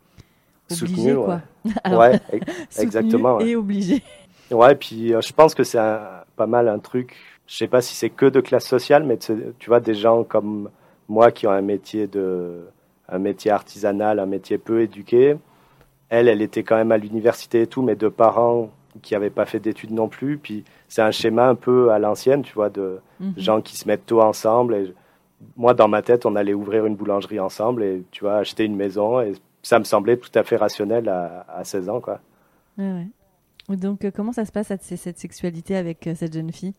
[0.71, 1.41] obligé, Soutenu, quoi.
[1.65, 1.73] ouais.
[1.85, 2.21] Alors, ouais,
[2.79, 3.49] exactement, ouais.
[3.49, 4.03] Et obligé.
[4.51, 7.95] ouais, puis euh, je pense que c'est pas mal un truc, je sais pas si
[7.95, 10.71] c'est que de classe sociale, mais tu tu vois, des gens comme
[11.09, 12.67] moi qui ont un métier de,
[13.09, 15.37] un métier artisanal, un métier peu éduqué,
[16.09, 18.71] elle, elle était quand même à l'université et tout, mais de parents
[19.03, 22.43] qui n'avaient pas fait d'études non plus, puis c'est un schéma un peu à l'ancienne,
[22.43, 23.35] tu vois, de, Mhm.
[23.37, 24.75] gens qui se mettent tôt ensemble.
[24.75, 24.95] Et
[25.57, 28.77] moi, dans ma tête, on allait ouvrir une boulangerie ensemble et tu vois, acheter une
[28.77, 29.21] maison.
[29.21, 32.21] Et ça me semblait tout à fait rationnel à, à 16 ans, quoi.
[32.79, 32.91] Ouais,
[33.69, 33.77] ouais.
[33.77, 36.75] Donc, euh, comment ça se passe cette, sexualité avec euh, cette jeune fille?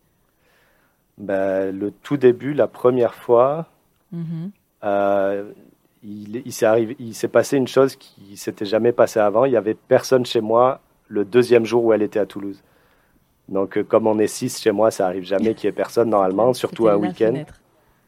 [1.18, 3.66] Ben, le tout début, la première fois,
[4.12, 4.50] Mhm.
[4.84, 5.50] euh,
[6.02, 9.44] il, il s'est passé une chose qui s'était jamais passée avant.
[9.46, 12.62] Il y avait personne chez moi le deuxième jour où elle était à Toulouse.
[13.48, 16.10] Donc, euh, comme on est six chez moi, ça arrive jamais qu'il y ait personne
[16.10, 17.26] normalement, surtout un week-end.
[17.26, 17.60] fenêtre.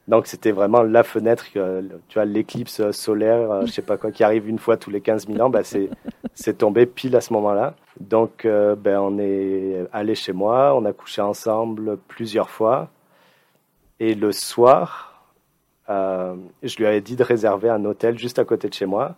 [0.09, 4.11] Donc c'était vraiment la fenêtre, euh, tu vois, l'éclipse solaire, euh, je sais pas quoi,
[4.11, 5.61] qui arrive une fois tous les 15 000 ans, bah,
[6.35, 7.75] c'est, tombé pile à ce moment-là.
[8.01, 12.89] Donc euh, ben, on est allé chez moi, on a couché ensemble plusieurs fois.
[14.01, 15.29] Et le soir,
[15.91, 19.15] euh, je lui avais dit de réserver un hôtel juste à côté de chez moi.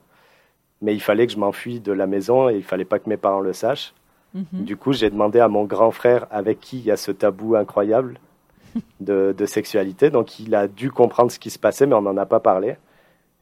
[0.82, 3.16] Mais il fallait que je m'enfuis de la maison et il fallait pas que mes
[3.16, 3.92] parents le sachent.
[4.34, 4.44] Mhm.
[4.52, 7.56] Du coup, j'ai demandé à mon grand frère, avec qui il y a ce tabou
[7.56, 8.18] incroyable
[9.00, 10.10] de, de sexualité.
[10.10, 12.76] Donc, il a dû comprendre ce qui se passait, mais on n'en a pas parlé.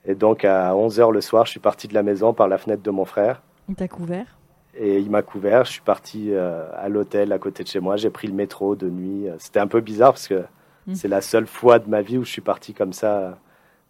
[0.06, 2.82] Et donc, à 11h le soir, je suis parti de la maison par la fenêtre
[2.82, 3.42] de mon frère.
[3.68, 4.26] Il t'a couvert?
[4.74, 5.64] Et il m'a couvert.
[5.64, 7.96] Je suis parti euh, à l'hôtel à côté de chez moi.
[7.96, 9.26] J'ai pris le métro de nuit.
[9.38, 10.44] C'était un peu bizarre parce que
[10.88, 10.94] Mm.
[10.94, 13.38] c'est la seule fois de ma vie où je suis parti comme ça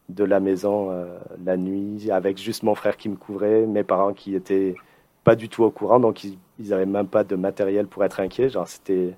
[0.09, 4.13] de la maison euh, la nuit avec juste mon frère qui me couvrait, mes parents
[4.13, 4.75] qui étaient
[5.25, 8.21] pas du tout au courant, donc ils, ils avaient même pas de matériel pour être
[8.21, 8.49] inquiets.
[8.49, 9.15] Genre c'était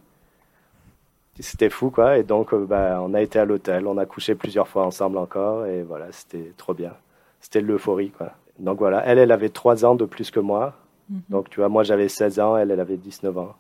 [1.38, 2.18] c'était fou quoi.
[2.18, 5.18] Et donc euh, bah, on a été à l'hôtel, on a couché plusieurs fois ensemble
[5.18, 6.92] encore et voilà c'était trop bien.
[7.40, 8.32] C'était l'euphorie quoi.
[8.58, 10.74] Donc voilà, elle elle avait trois ans de plus que moi.
[11.10, 11.22] Mhm.
[11.28, 13.54] Donc, tu vois, moi j'avais 16 ans, elle, elle avait 19 ans.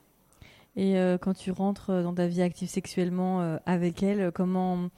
[0.76, 4.88] Et euh, quand tu rentres dans ta vie active sexuellement euh, avec elle, comment,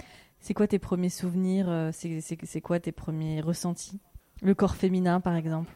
[0.42, 4.00] c'est quoi tes premiers souvenirs euh, C'est quoi tes premiers ressentis?
[4.42, 5.70] Le corps féminin, par exemple.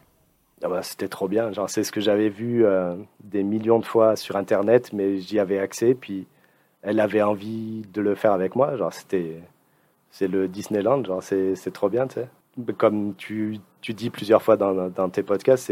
[0.61, 1.51] Ah bah, c'était trop bien.
[1.67, 5.57] C'est ce que j'avais vu euh, des millions de fois sur Internet, mais j'y avais
[5.57, 5.93] accès.
[5.93, 6.27] Puis,
[6.81, 8.75] elle avait envie de le faire avec moi.
[8.91, 9.41] C'était,
[10.11, 11.21] c'est le Disneyland.
[11.21, 12.05] C'est, c'est trop bien.
[12.77, 15.71] Comme tu, tu dis plusieurs fois dans, dans tes podcasts,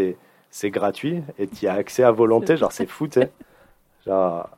[0.51, 2.55] c'est, gratuit et tu as accès à volonté.
[2.69, 3.31] C'est fou, tu sais.
[4.05, 4.49] Genre,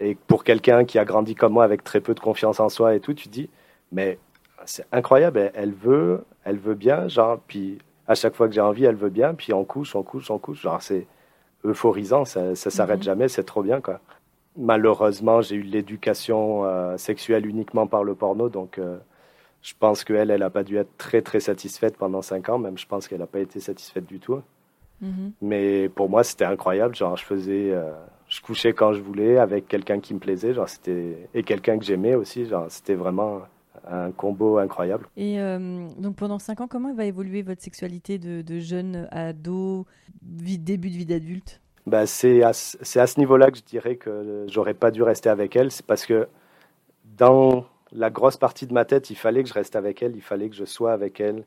[0.00, 2.94] et pour quelqu'un qui a grandi comme moi avec très peu de confiance en soi
[2.94, 3.48] et tout, tu te dis,
[3.92, 4.18] mais
[4.64, 5.38] c'est incroyable.
[5.38, 7.08] Elle, elle veut, elle veut bien.
[7.08, 10.02] Genre, puis à chaque fois que j'ai envie, elle veut bien, puis on couche, on
[10.02, 10.60] couche, on couche.
[10.62, 11.06] Genre, c'est
[11.64, 13.04] euphorisant, ça, ça s'arrête Mhm.
[13.04, 14.00] jamais, c'est trop bien, quoi.
[14.56, 18.98] Malheureusement, j'ai eu l'éducation euh, sexuelle uniquement par le porno, donc euh,
[19.62, 22.78] je pense qu'elle, elle n'a pas dû être très, très satisfaite pendant cinq ans, même
[22.78, 24.42] je pense qu'elle n'a pas été satisfaite du tout.
[25.00, 25.32] Mhm.
[25.42, 27.90] Mais pour moi, c'était incroyable, genre, je faisais, euh,
[28.34, 31.84] je couchais quand je voulais avec quelqu'un qui me plaisait, genre, c'était, et quelqu'un que
[31.84, 33.42] j'aimais aussi, genre, c'était vraiment
[33.88, 35.08] un combo incroyable.
[35.16, 39.86] Et euh, donc pendant 5 ans, comment va évoluer votre sexualité de, de jeune ado,
[40.22, 41.60] vie- début de vie d'adulte?
[41.86, 45.02] Bah, c'est à, ce- c'est à ce niveau-là que je dirais que j'aurais pas dû
[45.02, 45.70] rester avec elle.
[45.70, 46.26] C'est parce que
[47.18, 50.22] dans la grosse partie de ma tête, il fallait que je reste avec elle, il
[50.22, 51.44] fallait que je sois avec elle.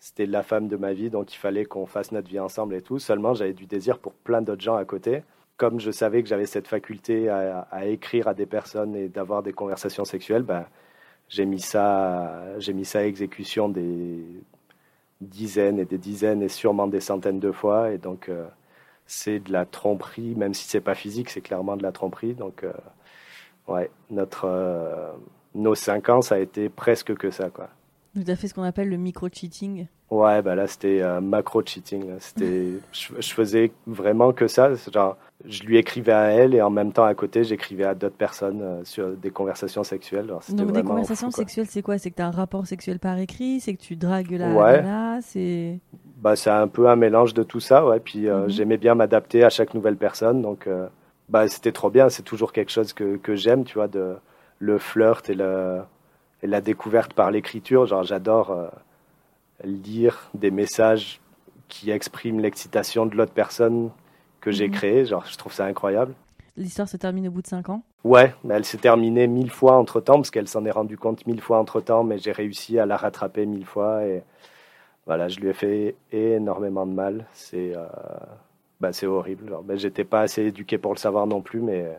[0.00, 2.82] C'était la femme de ma vie, donc il fallait qu'on fasse notre vie ensemble et
[2.82, 2.98] tout.
[3.00, 5.22] Seulement, j'avais du désir pour plein d'autres gens à côté.
[5.60, 9.52] Comme je savais que j'avais cette faculté à, écrire à des personnes et d'avoir des
[9.52, 10.64] conversations sexuelles, ben,
[11.28, 14.24] j'ai mis ça, j'ai mis ça à exécution des
[15.20, 17.90] dizaines et des dizaines et sûrement des centaines de fois.
[17.90, 18.46] Et donc, euh,
[19.04, 22.32] c'est de la tromperie, même si c'est pas physique, c'est clairement de la tromperie.
[22.32, 22.72] Donc, euh,
[23.68, 25.12] ouais, notre, euh,
[25.54, 27.68] nos cinq ans, ça a été presque que ça, quoi.
[28.14, 29.86] Vous avez fait ce qu'on appelle le micro-cheating.
[30.10, 32.08] Ouais, bah là, c'était euh, macro-cheating.
[32.08, 32.14] là.
[32.18, 34.70] C'était, je, je faisais vraiment que ça.
[34.92, 38.16] Genre, je lui écrivais à elle et en même temps, à côté, j'écrivais à d'autres
[38.16, 40.24] personnes euh, sur des conversations sexuelles.
[40.24, 41.98] Alors, Donc des conversations fou, sexuelles, c'est quoi?
[41.98, 44.82] C'est que tu as un rapport sexuel par écrit C'est que tu dragues la Ouais.
[44.82, 45.78] nana C'est
[46.16, 48.00] Bah, c'est un peu un mélange de tout ça, ouais.
[48.00, 48.50] Puis euh, Mhm.
[48.50, 50.68] j'aimais bien m'adapter à chaque nouvelle personne, donc
[51.28, 52.08] bah, c'était trop bien.
[52.08, 54.16] C'est toujours quelque chose que, que j'aime, tu vois, de
[54.58, 55.78] le flirt et, le,
[56.42, 57.86] et la découverte par l'écriture.
[57.86, 58.68] Genre, j'adore euh,
[59.64, 61.20] lire des messages
[61.68, 63.90] qui expriment l'excitation de l'autre personne
[64.40, 64.74] que j'ai Mhm.
[64.74, 65.04] créée.
[65.06, 66.14] Genre, je trouve ça incroyable.
[66.56, 67.82] L'histoire se termine au bout de 5 ans?
[68.02, 71.26] Ouais, mais elle s'est terminée mille fois entre temps, parce qu'elle s'en est rendue compte
[71.26, 74.04] mille fois entre temps, mais j'ai réussi à la rattraper mille fois.
[74.04, 74.22] Et
[75.06, 77.26] Voilà, je lui ai fait énormément de mal.
[77.32, 77.74] C'est
[78.80, 79.54] bah, c'est horrible.
[79.64, 81.98] Ben, j'étais pas assez éduqué pour le savoir non plus, mais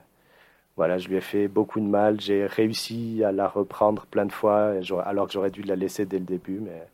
[0.77, 2.19] voilà, je lui ai fait beaucoup de mal.
[2.19, 4.73] J'ai réussi à la reprendre plein de fois,
[5.05, 6.87] alors que j'aurais dû la laisser dès le début, mais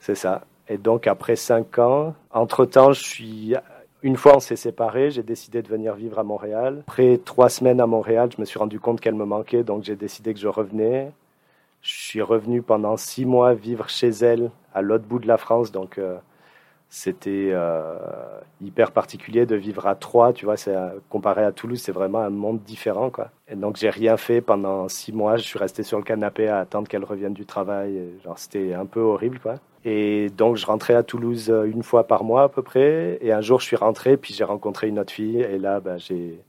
[0.00, 0.44] c'est ça.
[0.68, 3.54] Et donc après cinq ans, entre-temps, je suis
[4.02, 6.82] une fois on s'est séparés, j'ai décidé de venir vivre à Montréal.
[6.86, 9.96] Après trois semaines à Montréal, je me suis rendu compte qu'elle me manquait, donc j'ai
[9.96, 11.12] décidé que je revenais.
[11.82, 15.72] Je suis revenu pendant six mois vivre chez elle à l'autre bout de la France,
[15.72, 16.18] donc euh,
[16.88, 17.96] c'était euh,
[18.60, 20.54] hyper particulier de vivre à Troyes, tu vois,
[21.08, 23.30] comparé à Toulouse, c'est vraiment un monde différent, quoi.
[23.48, 26.60] Et donc j'ai rien fait pendant six mois, je suis resté sur le canapé à
[26.60, 29.56] attendre qu'elle revienne du travail, genre c'était un peu horrible, quoi.
[29.84, 33.32] Et donc je rentrais à Toulouse euh, une fois par mois à peu près, et
[33.32, 36.40] un jour je suis rentré, puis j'ai rencontré une autre fille, et là, bah, j'ai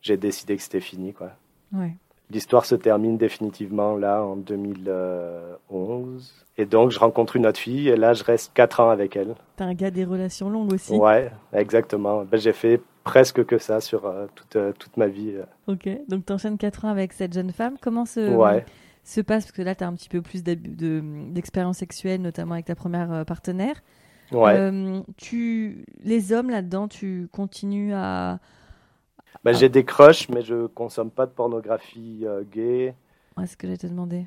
[0.00, 1.30] j'ai décidé que c'était fini, quoi.
[1.72, 1.94] Ouais.
[2.32, 6.32] L'histoire se termine définitivement là en 2011.
[6.56, 9.34] Et donc je rencontre une autre fille et là je reste 4 ans avec elle.
[9.56, 10.94] T'es un gars des relations longues aussi.
[10.94, 12.24] Ouais, exactement.
[12.24, 15.34] Ben, j'ai fait presque que ça sur euh, toute, euh, toute ma vie.
[15.34, 15.44] Euh.
[15.66, 17.76] Ok, donc tu enchaînes 4 ans avec cette jeune femme.
[17.82, 18.64] Comment se, ouais.
[19.04, 22.64] se passe, parce que là tu as un petit peu plus d'expérience sexuelle, notamment avec
[22.64, 23.82] ta première partenaire.
[24.30, 25.02] Ouais.
[25.18, 28.38] tu, les hommes là-dedans, tu continues à
[29.44, 32.94] bah, J'ai des crushs, mais je consomme pas de pornographie euh, gay.
[33.36, 34.26] Ouais, c'est ce que j'ai te demandé.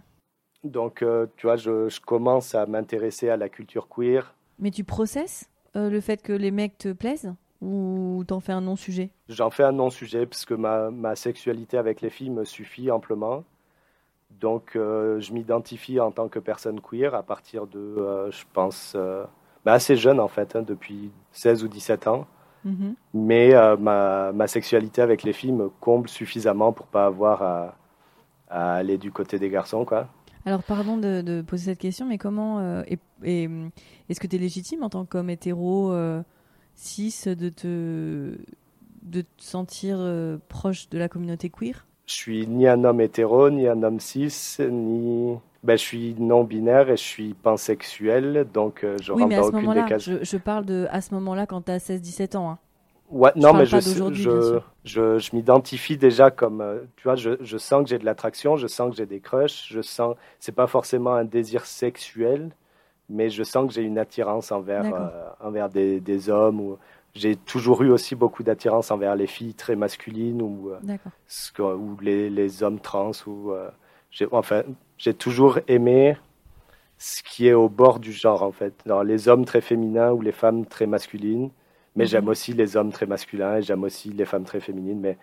[0.64, 4.34] Donc, euh, tu vois, je, je commence à m'intéresser à la culture queer.
[4.60, 8.62] Mais tu processes euh, le fait que les mecs te plaisent ou t'en fais un
[8.62, 9.12] non-sujet?
[9.30, 13.44] J'en fais un non-sujet parce que ma, ma, sexualité avec les filles me suffit amplement.
[14.40, 18.98] Donc, je m'identifie en tant que personne queer à partir de, je pense,
[19.64, 22.28] bah, assez jeune en fait, hein, depuis 16 ou 17 ans.
[22.66, 22.96] Mhm.
[23.14, 27.76] Mais euh, ma, ma, sexualité avec les filles me comble suffisamment pour pas avoir à,
[28.50, 30.10] aller du côté des garçons, quoi.
[30.46, 32.84] Alors, pardon de, poser cette question, mais comment euh,
[33.24, 36.22] est-ce que tu es légitime en tant qu'homme hétéro euh,
[36.76, 38.38] cis de te
[39.02, 40.00] de te sentir
[40.48, 41.86] proche de la communauté queer?
[42.08, 46.44] Je suis ni un homme hétéro, ni un homme cis, ni ben, je suis non
[46.44, 50.04] binaire et je suis pansexuel, donc je oui, rentre dans aucune des cases.
[50.04, 52.52] Je, je, parle de à ce moment-là quand tu as 16-17 ans.
[52.52, 52.60] Hein.
[53.12, 57.58] Ouais, non, mais je, je, je, je m'identifie déjà comme, euh, tu vois, je, je
[57.58, 60.66] sens que j'ai de l'attraction, je sens que j'ai des crushs, je sens, c'est pas
[60.66, 62.50] forcément un désir sexuel,
[63.08, 66.60] mais je sens que j'ai une attirance envers, euh, envers des, des hommes.
[66.60, 66.78] Ou,
[67.14, 72.32] j'ai toujours eu aussi beaucoup d'attirance envers les filles très masculines ou, euh, ou les,
[72.32, 73.12] les, hommes trans.
[73.28, 73.54] Ou,
[74.32, 74.64] enfin,
[74.98, 76.18] j'ai toujours aimé
[76.98, 78.74] ce qui est au bord du genre, en fait.
[79.06, 81.50] Les hommes très féminins ou les femmes très masculines.
[81.96, 82.30] Mais j'aime mhm.
[82.30, 85.00] aussi les hommes très masculins et j'aime aussi les femmes très féminines.
[85.00, 85.18] Mais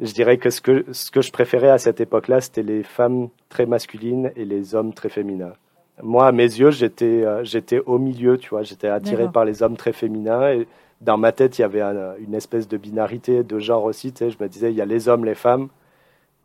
[0.00, 3.28] je dirais que ce que, ce que je préférais à cette époque-là, c'était les femmes
[3.48, 5.52] très masculines et les hommes très féminins.
[6.02, 8.62] Moi, à mes yeux, j'étais, euh, j'étais au milieu, tu vois.
[8.62, 10.66] J'étais attiré par les hommes très féminins et
[11.00, 11.82] dans ma tête, il y avait
[12.18, 14.12] une espèce de binarité de genre aussi.
[14.12, 15.68] Tu sais, je me disais, il y a les hommes, les femmes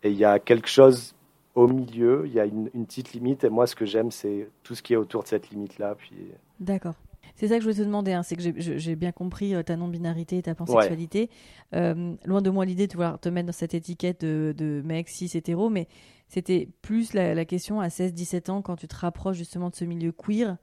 [0.03, 1.13] et il y a quelque chose
[1.55, 2.23] au milieu.
[2.27, 4.83] Il y a une, une petite limite et moi, ce que j'aime, c'est tout ce
[4.83, 5.95] qui est autour de cette limite-là.
[5.95, 6.15] Puis...
[6.59, 6.95] D'accord.
[7.35, 9.75] C'est ça que je voulais te demander, hein, c'est que j'ai bien compris euh, ta
[9.75, 11.29] non-binarité et ta pansexualité.
[11.73, 15.29] Euh, loin de moi l'idée de vouloir te mettre dans cette étiquette de, mec cis
[15.33, 15.87] hétéro, mais
[16.29, 20.13] c'était plus la, question à 16-17 ans quand tu te rapproches justement de ce milieu
[20.13, 20.57] queer.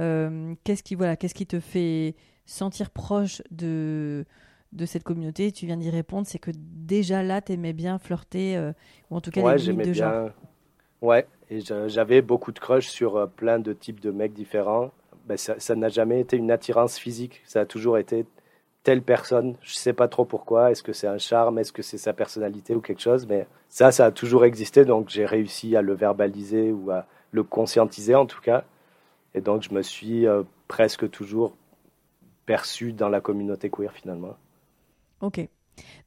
[0.00, 4.24] Euh, qu'est-ce qui voilà, qu'est-ce qui te fait sentir proche de
[4.72, 8.58] de cette communauté Tu viens d'y répondre, c'est que déjà là, tu aimais bien flirter,
[9.10, 10.30] ou en tout cas les limites de genre.
[11.00, 14.90] Ouais, et j'avais beaucoup de crush sur plein de types de mecs différents.
[15.26, 17.42] Ben, ça n'a jamais été une attirance physique.
[17.44, 18.26] Ça a toujours été
[18.82, 19.54] telle personne.
[19.60, 20.70] Je ne sais pas trop pourquoi.
[20.70, 21.58] Est-ce que c'est un charme?
[21.58, 23.26] Est-ce que c'est sa personnalité ou quelque chose?
[23.26, 24.86] Mais ça, ça a toujours existé.
[24.86, 28.64] Donc j'ai réussi à le verbaliser ou à le conscientiser en tout cas.
[29.34, 31.54] Et donc je me suis euh, presque toujours
[32.46, 34.36] perçu dans la communauté queer finalement.
[35.20, 35.48] Ok.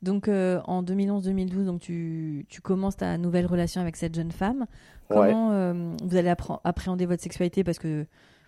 [0.01, 4.65] Donc euh, en 2011-2012, donc tu, tu, commences ta nouvelle relation avec cette jeune femme.
[5.09, 7.63] Comment euh, vous allez appréhender votre sexualité?
[7.63, 8.05] Parce que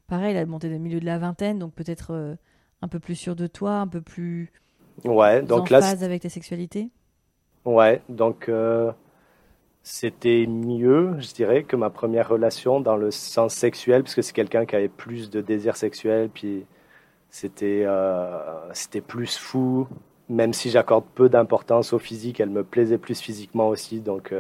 [0.08, 2.36] pareil, a monté au milieu de la vingtaine, donc peut-être euh,
[2.82, 4.52] un peu plus sûr de toi, un peu plus
[5.06, 6.90] ouais, donc en phase avec ta sexualité.
[7.66, 8.52] Ouais, donc
[9.84, 14.34] c'était mieux, je dirais, que ma première relation dans le sens sexuel, parce que c'est
[14.34, 16.66] quelqu'un qui avait plus de désir sexuel, puis
[17.30, 17.86] c'était
[18.74, 19.88] c'était plus fou.
[20.34, 24.34] Même si j'accorde peu d'importance au physique, elle me plaisait plus physiquement aussi, donc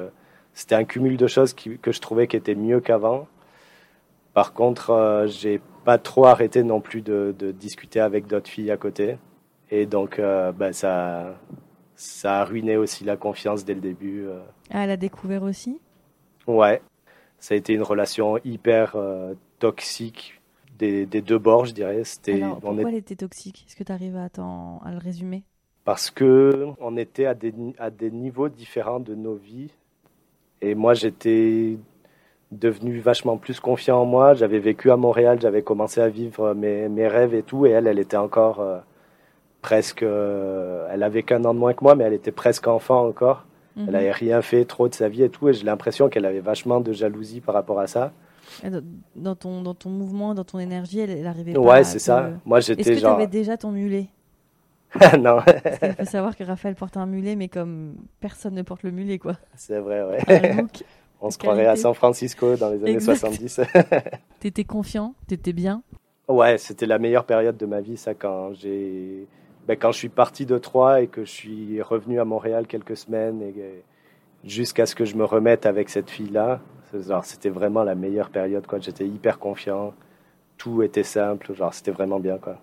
[0.53, 3.27] c'était un cumul de choses que je trouvais qui était mieux qu'avant.
[4.33, 8.77] Par contre, euh, j'ai pas trop arrêté non plus de, discuter avec d'autres filles à
[8.77, 9.17] côté.
[9.69, 11.35] Et donc, euh, bah, ça,
[11.95, 14.25] ça a ruiné aussi la confiance dès le début.
[14.25, 14.39] Euh.
[14.71, 15.79] Ah, elle a découvert aussi?
[16.47, 16.81] Ouais.
[17.39, 18.95] Ça a été une relation hyper
[19.59, 20.41] toxique
[20.79, 22.03] des, des deux bords, je dirais.
[22.05, 23.65] C'était, Alors, pourquoi elle était toxique?
[23.67, 25.43] Est-ce que tu arrives à le résumer?
[25.85, 29.71] Parce que on était à des, ni- à des niveaux différents de nos vies.
[30.61, 31.77] Et moi, j'étais
[32.51, 34.33] devenu vachement plus confiant en moi.
[34.33, 37.65] J'avais vécu à Montréal, j'avais commencé à vivre mes, mes rêves et tout.
[37.65, 38.79] Et elle, elle était encore euh,
[39.61, 40.03] presque.
[40.03, 43.45] euh, elle avait qu'un an de moins que moi, mais elle était presque enfant encore.
[43.75, 43.91] Elle Mhm.
[43.91, 45.49] n'avait rien fait trop de sa vie et tout.
[45.49, 48.11] Et j'ai l'impression qu'elle avait vachement de jalousie par rapport à ça.
[49.15, 52.29] Dans- ton, dans ton mouvement, dans ton énergie, elle, elle arrivait Ouais, c'est ça.
[52.45, 54.09] Moi, Est-ce j'étais que tu avais déjà ton mulet?
[55.19, 58.83] non, Parce qu'il faut savoir que Raphaël porte un mulet, mais comme personne ne porte
[58.83, 59.37] le mulet, quoi.
[59.55, 60.53] c'est vrai, ouais.
[60.55, 60.83] Look.
[61.21, 61.37] On se qualité.
[61.37, 63.15] croirait à San Francisco dans les années Exact.
[63.15, 63.61] 70.
[64.39, 65.81] T'étais confiant, t'étais bien?
[66.27, 69.25] Ouais, c'était la meilleure période de ma vie, ça, quand j'ai,
[69.67, 72.97] ben, quand je suis parti de Troyes et que je suis revenu à Montréal quelques
[72.97, 73.83] semaines et
[74.43, 76.59] jusqu'à ce que je me remette avec cette fille-là.
[77.23, 78.79] C'était vraiment la meilleure période, quoi.
[78.79, 79.93] J'étais hyper confiant.
[80.57, 81.53] Tout était simple.
[81.55, 82.59] Genre, c'était vraiment bien, quoi.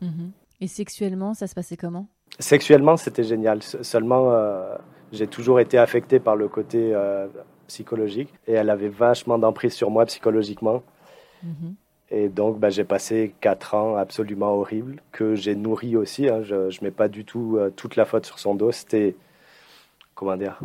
[0.00, 0.30] Mhm.
[0.62, 2.06] Et sexuellement, ça se passait comment?
[2.38, 3.62] Sexuellement, c'était génial.
[3.64, 4.76] Se- Seulement, euh,
[5.12, 7.26] j'ai toujours été affecté par le côté euh,
[7.66, 10.84] psychologique et elle avait vachement d'emprise sur moi psychologiquement.
[11.42, 11.74] Mhm.
[12.12, 16.28] Et donc, bah, j'ai passé quatre ans absolument horribles, que j'ai nourri aussi.
[16.28, 16.42] hein.
[16.44, 18.70] Je ne mets pas du tout euh, toute la faute sur son dos.
[18.70, 19.16] C'était,
[20.14, 20.60] comment dire,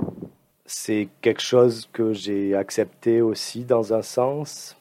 [0.66, 4.78] c'est quelque chose que j'ai accepté aussi dans un sens.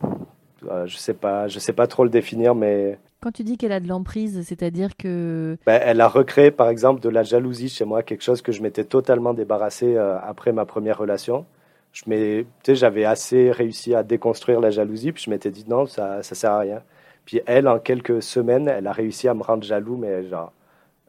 [0.69, 3.73] Euh, je sais pas, je sais pas trop le définir, mais Quand tu dis qu'elle
[3.73, 5.59] a de l'emprise, c'est-à-dire que.
[5.67, 8.63] ben, elle a recréé, par exemple, de la jalousie chez moi, quelque chose que je
[8.63, 11.45] m'étais totalement débarrassé euh, après ma première relation.
[11.93, 16.37] Je j'avais assez réussi à déconstruire la jalousie, puis je m'étais dit non, ça, ça
[16.37, 16.83] sert à rien.
[17.25, 20.53] Puis elle, en quelques semaines, elle a réussi à me rendre jaloux, mais genre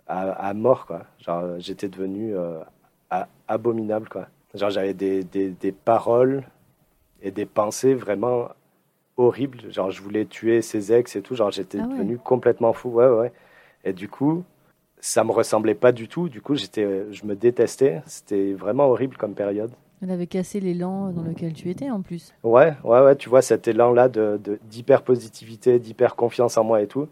[0.07, 1.03] à, mort, quoi.
[1.19, 2.57] Genre, j'étais devenu euh,
[3.47, 4.25] abominable, quoi.
[4.55, 6.45] Genre, j'avais des, des paroles
[7.21, 8.47] et des pensées vraiment
[9.17, 9.71] horribles.
[9.71, 11.35] Genre, je voulais tuer ses ex et tout.
[11.35, 11.93] Genre, j'étais Ah ouais.
[11.95, 12.89] devenu complètement fou.
[12.89, 13.31] Ouais, ouais.
[13.83, 14.43] Et du coup,
[14.99, 16.29] ça me ressemblait pas du tout.
[16.29, 18.01] Du coup, j'étais, je me détestais.
[18.05, 19.71] C'était vraiment horrible comme période.
[20.01, 22.33] Elle avait cassé l'élan dans lequel tu étais en plus.
[22.43, 23.15] Ouais, ouais, ouais.
[23.15, 27.07] Tu vois, cet élan-là de, de- d'hyper positivité, d'hyper confiance en moi et tout.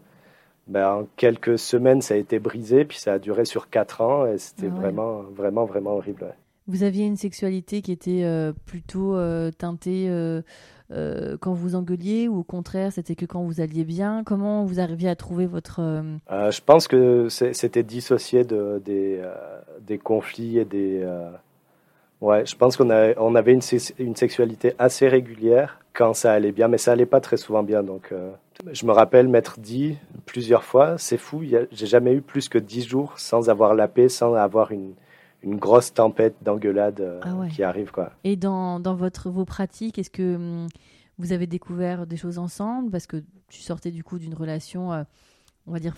[0.68, 4.26] Ben, en quelques semaines, ça a été brisé, puis ça a duré sur quatre ans,
[4.26, 4.80] et c'était Ah ouais.
[4.80, 6.24] vraiment, vraiment, vraiment horrible.
[6.24, 6.34] ouais.
[6.68, 10.42] Vous aviez une sexualité qui était euh, plutôt euh, teintée euh,
[10.90, 14.22] euh, quand vous engueuliez ou au contraire c'était que quand vous alliez bien?
[14.24, 15.80] Comment vous arriviez à trouver votre...
[15.80, 19.20] euh, Euh, je pense que c'était dissocié de, des,
[19.86, 21.04] des conflits et des.
[22.22, 26.52] Ouais, je pense qu'on on avait une, sex- une sexualité assez régulière quand ça allait
[26.52, 27.82] bien, mais ça allait pas très souvent bien.
[27.82, 28.12] Donc,
[28.72, 32.86] je me rappelle m'être dit plusieurs fois, c'est fou, j'ai jamais eu plus que dix
[32.88, 34.92] jours sans avoir la paix, sans avoir une,
[35.42, 37.48] une grosse tempête d'engueulade euh, Ah ouais.
[37.48, 38.12] qui arrive, quoi.
[38.24, 40.66] Et dans, dans votre, vos pratiques, est-ce que hum,
[41.18, 42.90] vous avez découvert des choses ensemble?
[42.90, 45.02] Parce que tu sortais du coup d'une relation, euh,
[45.66, 45.94] on va dire,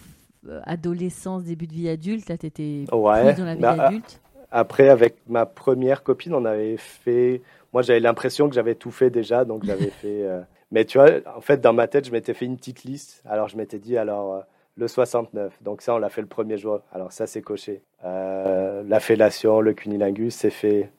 [0.48, 2.28] euh, adolescence, début de vie adulte.
[2.28, 4.20] Là, tu étais Ouais, dans la vie bah, ah, adulte.
[4.50, 7.42] Après, avec ma première copine, on avait fait.
[7.72, 10.22] Moi, j'avais l'impression que j'avais tout fait déjà, donc j'avais fait.
[10.24, 10.40] euh,
[10.72, 13.22] Mais tu vois, en fait, dans ma tête, je m'étais fait une petite liste.
[13.26, 14.40] Alors, je m'étais dit, alors, euh,
[14.78, 15.52] le 69.
[15.62, 16.80] Donc, ça, on l'a fait le premier jour.
[16.92, 17.82] Alors, ça, c'est coché.
[18.04, 20.90] Euh, la fellation, le cunilingus, c'est fait.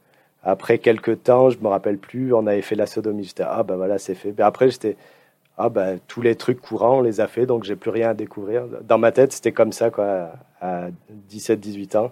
[0.43, 3.23] Après quelques temps, je me rappelle plus, on avait fait la sodomie.
[3.25, 4.33] J'étais, ah, bah voilà, c'est fait.
[4.37, 4.97] Mais après, j'étais,
[5.57, 8.13] ah, bah, tous les trucs courants, on les a fait, donc j'ai plus rien à
[8.13, 8.65] découvrir.
[8.83, 10.87] Dans ma tête, c'était comme ça, quoi, à
[11.29, 12.11] 17-18 ans.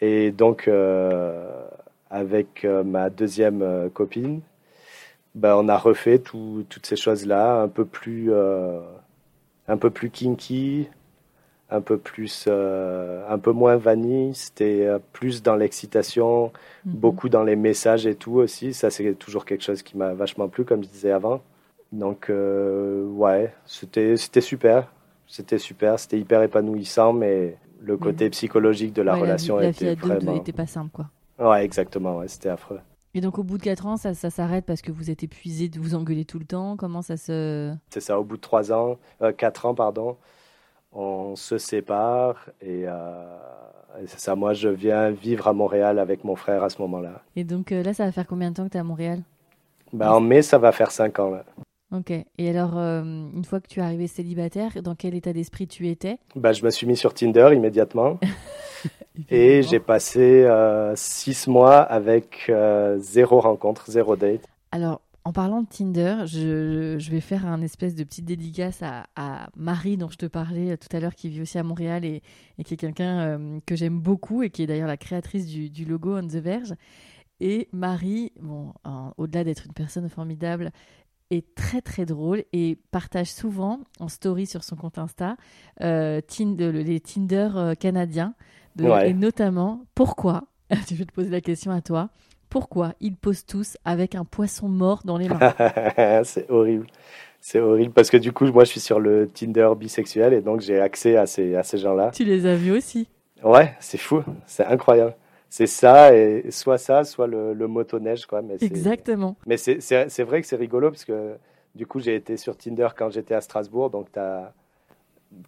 [0.00, 1.50] Et donc, euh,
[2.10, 4.40] avec euh, ma deuxième copine,
[5.34, 8.32] ben, on a refait tout- toutes ces choses-là, un peu plus,
[9.68, 10.88] un peu plus kinky,
[11.70, 14.34] un peu plus, euh, un peu moins vanille.
[14.34, 16.52] C'était euh, plus dans l'excitation,
[16.84, 16.94] Mhm.
[16.94, 18.74] beaucoup dans les messages et tout aussi.
[18.74, 21.42] Ça, c'est toujours quelque chose qui m'a vachement plu, comme je disais avant.
[21.92, 24.92] Donc, euh, ouais, c'était, c'était super.
[25.26, 29.72] C'était super, c'était hyper épanouissant, mais le côté psychologique de la Ouais, relation vie, la
[29.72, 30.36] vie était adulte vraiment.
[30.36, 31.10] était pas simple, quoi.
[31.38, 32.80] Ouais, exactement, ouais, c'était affreux.
[33.14, 35.68] Et donc, au bout de 4 ans, ça, ça s'arrête parce que vous êtes épuisé
[35.68, 36.76] de vous engueuler tout le temps?
[36.76, 37.74] Comment ça se...
[37.90, 40.16] C'est ça, au bout de trois ans, euh, quatre ans, pardon,
[40.92, 43.36] on se sépare et, euh,
[44.02, 44.34] et c'est ça.
[44.34, 47.22] Moi, je viens vivre à Montréal avec mon frère à ce moment-là.
[47.36, 49.22] Et donc euh, là, ça va faire combien de temps que tu es à Montréal?
[49.92, 51.30] Ben, en mai, ça va faire cinq ans.
[51.30, 51.44] Là.
[51.92, 52.10] Ok.
[52.10, 55.88] Et alors, euh, une fois que tu es arrivé célibataire, dans quel état d'esprit tu
[55.88, 56.18] étais?
[56.36, 58.18] Ben, je me suis mis sur Tinder immédiatement
[59.30, 64.46] et j'ai passé euh, six mois avec euh, zéro rencontre, zéro date.
[64.72, 69.06] Alors, en parlant de Tinder, je, je vais faire un espèce de petite dédicace à,
[69.16, 72.22] à Marie, dont je te parlais tout à l'heure, qui vit aussi à Montréal et,
[72.58, 75.70] et qui est quelqu'un euh, que j'aime beaucoup et qui est d'ailleurs la créatrice du,
[75.70, 76.74] du logo On the Verge.
[77.40, 78.72] Et Marie, bon,
[79.16, 80.72] au-delà d'être une personne formidable,
[81.30, 85.36] est très très drôle et partage souvent en story sur son compte Insta
[85.82, 87.74] euh, les Tinder
[88.78, 92.10] Et notamment, pourquoi Je vais te poser la question à toi.
[92.48, 96.86] Pourquoi ils posent tous avec un poisson mort dans les mains C'est horrible.
[97.40, 100.60] C'est horrible parce que du coup, moi, je suis sur le Tinder bisexuel et donc
[100.60, 102.10] j'ai accès à ces, à ces gens-là.
[102.12, 103.08] Tu les as vus aussi
[103.44, 104.22] Ouais, c'est fou.
[104.46, 105.14] C'est incroyable
[105.50, 108.26] c'est ça, et soit ça, soit le, le motoneige.
[108.26, 108.42] Quoi.
[108.42, 109.36] Mais Exactement.
[109.46, 111.36] Mais c'est vrai que c'est rigolo parce que
[111.74, 114.52] du coup, j'ai été sur Tinder quand j'étais à Strasbourg, donc tu as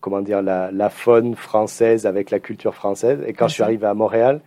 [0.00, 3.22] comment dire, la, la, faune française avec la culture française.
[3.26, 4.40] Et quand je suis arrivé à Montréal,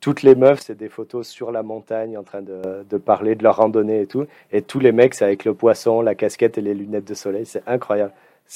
[0.00, 3.42] toutes les meufs, c'est des photos sur la montagne en train de, de, parler de
[3.42, 4.26] leur randonnée et tout.
[4.52, 7.46] Et tous les mecs, c'est avec le poisson, la casquette et les lunettes de soleil.
[7.46, 8.12] C'est incroyable.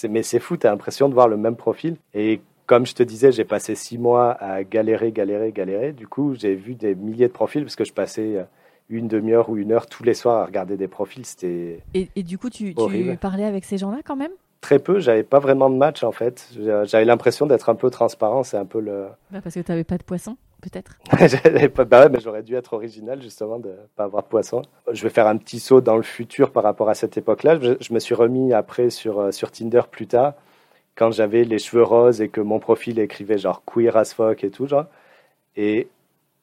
[0.09, 1.97] Mais c'est fou, tu as l'impression de voir le même profil.
[2.15, 5.93] Et comme je te disais, j'ai passé six mois à galérer, galérer, galérer.
[5.93, 8.45] Du coup, j'ai vu des milliers de profils parce que je passais euh,
[8.89, 11.27] une demi-heure ou une heure tous les soirs à regarder des profils.
[11.27, 11.81] C'était.
[11.95, 12.73] Et, du coup, tu,
[13.21, 14.31] parlais avec ces gens-là quand même?
[14.61, 15.01] Très peu.
[15.01, 16.49] J'avais pas vraiment de match en fait.
[16.85, 18.43] J'avais l'impression d'être un peu transparent.
[18.43, 19.09] C'est un peu le.
[19.31, 20.99] Bah parce que tu n'avais pas de poisson, peut-être.
[21.89, 24.63] bah ouais, mais j'aurais dû être original justement de pas avoir de poisson.
[24.93, 27.59] Je vais faire un petit saut dans le futur par rapport à cette époque-là.
[27.61, 30.35] Je, je me suis remis après sur euh, sur Tinder plus tard
[30.95, 34.51] quand j'avais les cheveux roses et que mon profil écrivait genre queer as fuck et
[34.51, 34.85] tout, genre.
[35.57, 35.89] Et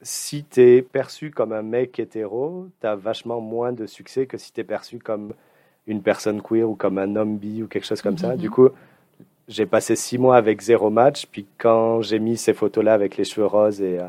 [0.01, 4.63] si t'es perçu comme un mec hétéro, t'as vachement moins de succès que si t'es
[4.63, 5.33] perçu comme
[5.87, 8.35] une personne queer ou comme un homme bi ou quelque chose comme ça.
[8.35, 8.69] Du coup,
[9.47, 11.25] j'ai passé six mois avec zéro match.
[11.25, 14.07] Puis quand j'ai mis ces photos-là avec les cheveux roses et, euh,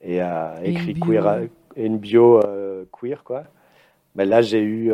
[0.00, 1.42] et, euh, écrit queer
[1.76, 3.44] et une bio euh, queer, quoi.
[4.14, 4.90] Mais là, j'ai eu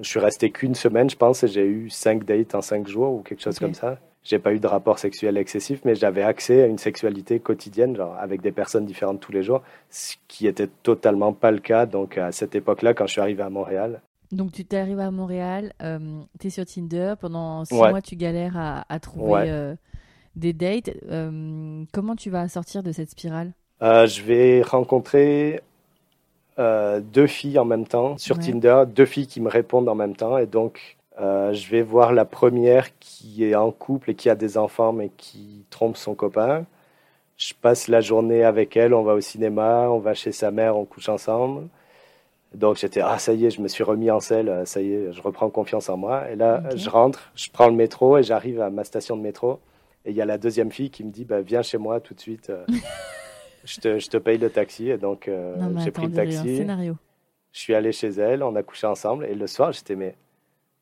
[0.00, 3.12] je suis resté qu'une semaine, je pense, et j'ai eu cinq dates en cinq jours
[3.12, 3.98] ou quelque chose comme ça.
[4.22, 8.16] J'ai pas eu de rapport sexuel excessif, mais j'avais accès à une sexualité quotidienne, genre
[8.18, 11.86] avec des personnes différentes tous les jours, ce qui était totalement pas le cas.
[11.86, 14.00] Donc à cette époque-là, quand je suis arrivé à Montréal.
[14.32, 15.98] Donc tu t'es arrivé à Montréal, euh,
[16.38, 19.74] tu es sur Tinder, pendant six mois tu galères à, trouver euh,
[20.36, 20.90] des dates.
[21.10, 23.52] Euh, comment tu vas sortir de cette spirale?
[23.80, 25.62] Je vais rencontrer
[26.58, 30.38] deux filles en même temps sur Tinder, deux filles qui me répondent en même temps.
[30.38, 34.58] Et donc, je vais voir la première qui est en couple et qui a des
[34.58, 36.66] enfants mais qui trompe son copain.
[37.36, 40.76] Je passe la journée avec elle, on va au cinéma, on va chez sa mère,
[40.76, 41.68] on couche ensemble.
[42.54, 45.12] Donc j'étais, ah ça y est, je me suis remis en selle, ça y est,
[45.12, 46.30] je reprends confiance en moi.
[46.30, 49.60] Et là, je rentre, je prends le métro et j'arrive à ma station de métro.
[50.04, 52.14] Et il y a la deuxième fille qui me dit, bah, viens chez moi tout
[52.14, 52.50] de suite.
[52.50, 52.64] Euh.
[53.64, 54.88] je, te, je te paye le taxi.
[54.88, 56.56] Et donc, euh, j'ai pris le taxi.
[56.56, 56.96] Scénario.
[57.52, 59.26] Je suis allé chez elle, on a couché ensemble.
[59.26, 60.16] Et le soir, j'étais, mais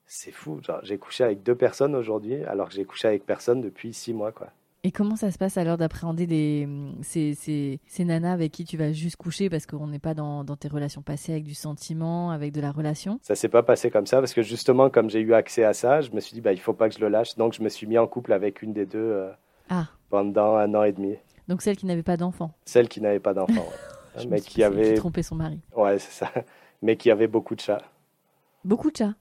[0.07, 0.61] c'est fou.
[0.83, 4.33] J'ai couché avec deux personnes aujourd'hui, alors que j'ai couché avec personne depuis six mois.
[4.33, 4.49] Quoi.
[4.89, 6.67] Et comment ça se passe alors d'appréhender des,
[7.03, 10.45] ces, ces, ces, nanas avec qui tu vas juste coucher parce qu'on n'est pas dans,
[10.45, 13.21] dans, tes relations passées avec du sentiment, avec de la relation?
[13.21, 16.01] Ça s'est pas passé comme ça parce que justement, comme j'ai eu accès à ça,
[16.01, 17.37] je me suis dit, bah, il faut pas que je le lâche.
[17.37, 19.31] Donc, je me suis mis en couple avec une des deux euh,
[19.69, 19.89] ah.
[20.09, 21.17] pendant un an et demi.
[21.49, 22.53] Donc celle qui n'avait pas d'enfant.
[22.65, 23.67] Celle qui n'avait pas d'enfant,
[24.27, 25.61] mais qui avait trompé son mari.
[25.77, 26.33] Ouais, c'est ça.
[26.81, 27.83] Mais qui avait beaucoup de chats.
[28.65, 29.15] Beaucoup de chats?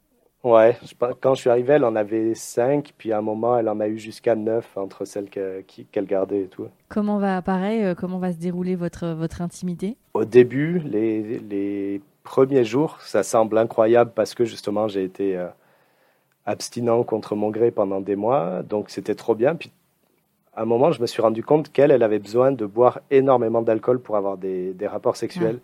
[0.47, 0.77] Ouais,
[1.19, 3.87] quand je suis arrivé, elle en avait cinq, puis à un moment, elle en a
[3.89, 6.67] eu jusqu'à neuf entre celles qu'elle gardait et tout.
[6.87, 9.97] Comment va, pareil, euh, comment va se dérouler votre, votre intimité?
[10.13, 15.47] Au début, les, les, premiers jours, ça semble incroyable parce que justement, j'ai été euh,
[16.45, 19.55] abstinent contre mon gré pendant des mois, donc c'était trop bien.
[19.55, 19.71] Puis
[20.55, 23.61] à un moment, je me suis rendu compte qu'elle, elle avait besoin de boire énormément
[23.61, 25.59] d'alcool pour avoir des, rapports sexuels.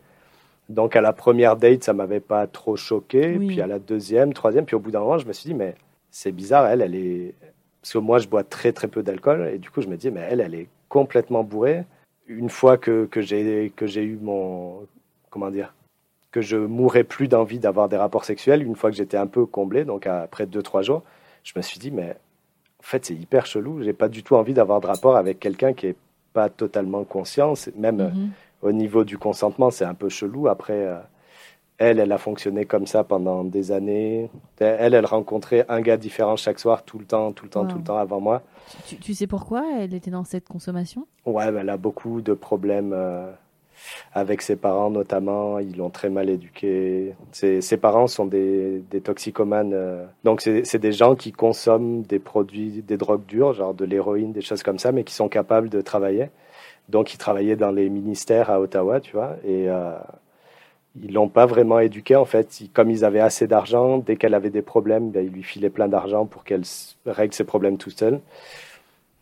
[0.70, 3.38] Donc à la première date, ça m'avait pas trop choqué.
[3.38, 5.76] Puis à la deuxième, troisième, puis au bout d'un moment, je me suis dit, mais
[6.10, 7.34] c'est bizarre, elle, elle est...
[7.82, 9.50] Parce que moi, je bois très très peu d'alcool.
[9.54, 11.84] Et du coup, je me dis, mais elle, elle est complètement bourrée.
[12.28, 14.88] Une fois que, que j'ai eu mon...
[15.30, 15.74] Comment dire
[16.34, 19.46] que je mourrais plus d'envie d'avoir des rapports sexuels, une fois que j'étais un peu
[19.46, 21.04] comblé, donc après deux, trois jours,
[21.44, 22.16] je me suis dit, mais
[22.80, 23.84] en fait, c'est hyper chelou.
[23.84, 25.96] J'ai pas du tout envie d'avoir de rapport avec quelqu'un qui est
[26.34, 27.54] pas totalement conscient.
[27.78, 28.32] Même mhm.
[28.64, 30.48] Au niveau du consentement, c'est un peu chelou.
[30.48, 30.98] Après, euh,
[31.78, 34.30] elle, elle a fonctionné comme ça pendant des années.
[34.60, 37.78] Elle, elle rencontrait un gars différent chaque soir, tout le temps, tout le temps, tout
[37.78, 38.42] le temps avant moi.
[38.86, 41.06] Tu, sais pourquoi elle était dans cette consommation?
[41.26, 42.94] Ouais, elle a beaucoup de problèmes.
[42.94, 43.32] Euh,
[44.14, 45.60] avec ses parents notamment.
[45.60, 47.16] Ils l'ont très mal éduqué.
[47.32, 49.74] Ses, ses parents sont des, des toxicomanes.
[49.74, 50.06] Euh.
[50.24, 54.42] donc c'est des gens qui consomment des produits, des drogues dures, genre de l'héroïne, des
[54.42, 56.30] choses comme ça, mais qui sont capables de travailler.
[56.90, 59.94] Donc ils travaillaient dans les ministères à Ottawa, tu vois, et euh,
[61.02, 62.64] ils l'ont pas vraiment éduqué en fait.
[62.74, 65.88] comme ils avaient assez d'argent, dès qu'elle avait des problèmes, ben, ils lui filaient plein
[65.88, 66.64] d'argent pour qu'elle
[67.06, 68.20] règle ses problèmes tout seule.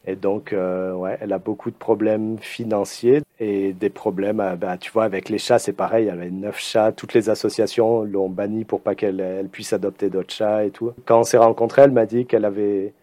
[0.07, 4.78] Et donc, euh, ouais, elle a beaucoup de problèmes financiers et des problèmes, euh, bah,
[4.78, 6.07] tu vois, avec les chats, c'est pareil.
[6.07, 6.91] Elle avait neuf chats.
[6.91, 10.91] Toutes les associations l'ont bannie pour pas qu'elle elle puisse adopter d'autres chats et tout.
[11.05, 12.93] Quand on s'est rencontrés, elle m'a dit qu'elle avait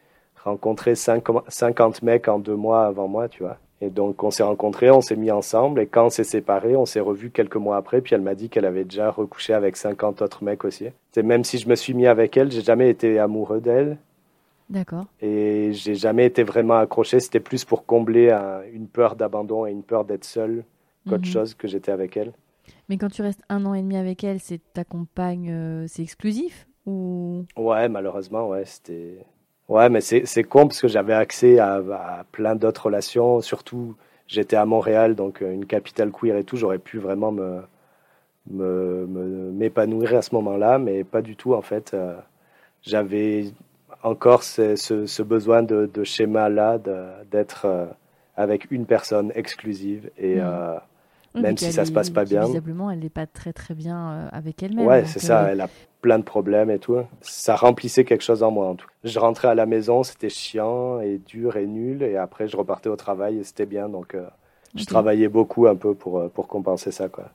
[0.44, 3.58] rencontré 50 mecs en deux mois avant moi, tu vois.
[3.80, 5.80] Et donc, on s'est rencontrés, on s'est mis ensemble.
[5.80, 8.00] Et quand on s'est séparés, on s'est revus quelques mois après.
[8.00, 10.86] Puis elle m'a dit qu'elle avait déjà recouché avec 50 autres mecs aussi.
[11.12, 13.98] C'est même si je me suis mis avec elle, j'ai jamais été amoureux d'elle.
[14.68, 15.06] D'accord.
[15.22, 17.20] Et j'ai jamais été vraiment accroché.
[17.20, 18.36] C'était plus pour combler
[18.72, 20.64] une peur d'abandon et une peur d'être seul
[21.08, 21.32] qu'autre mhm.
[21.32, 22.32] chose que j'étais avec elle.
[22.88, 26.02] Mais quand tu restes un an et demi avec elle, c'est ta compagne, euh, c'est
[26.02, 27.44] exclusif ou?
[27.56, 29.24] Ouais, malheureusement, ouais, c'était.
[29.68, 33.40] Ouais, mais c'est con parce que j'avais accès à, à plein d'autres relations.
[33.42, 33.96] Surtout,
[34.26, 36.56] j'étais à Montréal, donc euh, une capitale queer et tout.
[36.56, 37.62] J'aurais pu vraiment me
[38.50, 41.92] m'épanouir à ce moment-là, mais pas du tout en fait.
[41.94, 42.16] Euh,
[42.82, 43.52] j'avais
[44.02, 46.78] encore ce, ce, besoin de, de schéma-là,
[47.30, 47.86] d'être euh,
[48.36, 50.10] avec une personne exclusive.
[50.18, 50.40] Et mm.
[50.40, 50.78] euh,
[51.34, 52.44] même si ça se passe pas bien.
[52.46, 54.86] Visiblement, elle n'est pas très très bien avec elle-même.
[54.86, 55.48] Ouais, c'est ça.
[55.50, 55.68] Elle a
[56.00, 56.96] plein de problèmes et tout.
[57.20, 58.68] Ça remplissait quelque chose en moi.
[58.68, 58.88] En tout.
[59.04, 62.02] Je rentrais à la maison, c'était chiant et dur et nul.
[62.02, 63.88] Et après, je repartais au travail et c'était bien.
[63.88, 64.16] Donc,
[64.74, 67.08] je travaillais beaucoup un peu pour, pour compenser ça.
[67.08, 67.30] Quoi.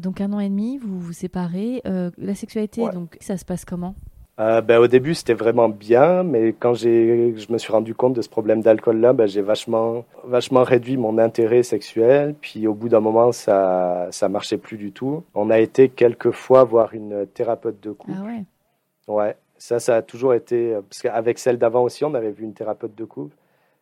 [0.00, 1.82] donc, un an et demi, vous vous séparez.
[1.84, 3.94] la sexualité, donc, ça se passe comment?
[4.40, 8.22] Euh, ben, au début, c'était vraiment bien, mais quand je me suis rendu compte de
[8.22, 12.34] ce problème d'alcool-là, ben, j'ai vachement, vachement réduit mon intérêt sexuel.
[12.40, 15.22] Puis au bout d'un moment, ça, ça marchait plus du tout.
[15.34, 18.12] On a été quelques fois voir une thérapeute de couple.
[18.18, 18.44] Ah ouais.
[19.08, 22.54] Ouais, ça, ça a toujours été, parce qu'avec celle d'avant aussi, on avait vu une
[22.54, 23.36] thérapeute de couple,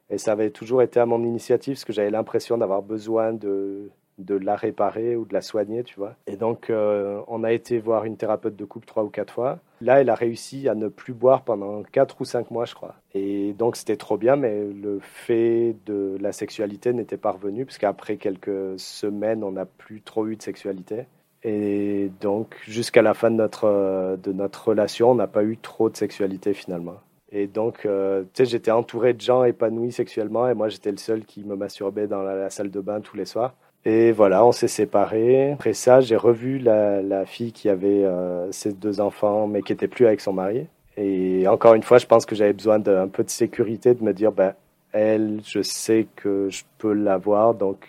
[0.09, 3.90] et ça avait toujours été à mon initiative, parce que j'avais l'impression d'avoir besoin de
[4.24, 6.14] de la réparer ou de la soigner, tu vois.
[6.26, 9.58] Et donc, euh, on a été voir une thérapeute de couple trois ou quatre fois.
[9.80, 12.94] Là, elle a réussi à ne plus boire pendant quatre ou cinq mois, je crois.
[13.14, 17.78] Et donc, c'était trop bien, mais le fait de la sexualité n'était pas revenu, parce
[17.78, 21.06] qu'après quelques semaines, on n'a plus trop eu de sexualité.
[21.42, 25.88] Et donc, jusqu'à la fin de notre, de notre relation, on n'a pas eu trop
[25.88, 26.96] de sexualité finalement.
[27.32, 30.96] Et donc, euh, tu sais, j'étais entouré de gens épanouis sexuellement et moi, j'étais le
[30.96, 33.54] seul qui me masturbait dans la salle de bain tous les soirs.
[33.85, 35.53] Et voilà, on s'est séparés.
[35.53, 39.72] Après ça, j'ai revu la, la, fille qui avait euh, ses deux enfants, mais qui
[39.72, 40.66] était plus avec son mari.
[40.97, 44.12] Et encore une fois, je pense que j'avais besoin d'un peu de sécurité, de me
[44.12, 44.55] dire, ben,
[44.93, 47.89] elle, je sais que je peux l'avoir, donc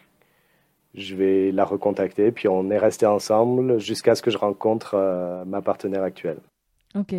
[0.93, 2.31] je vais la recontacter.
[2.31, 6.39] Puis on est resté ensemble jusqu'à ce que je rencontre euh, ma partenaire actuelle.
[6.95, 7.15] Ok.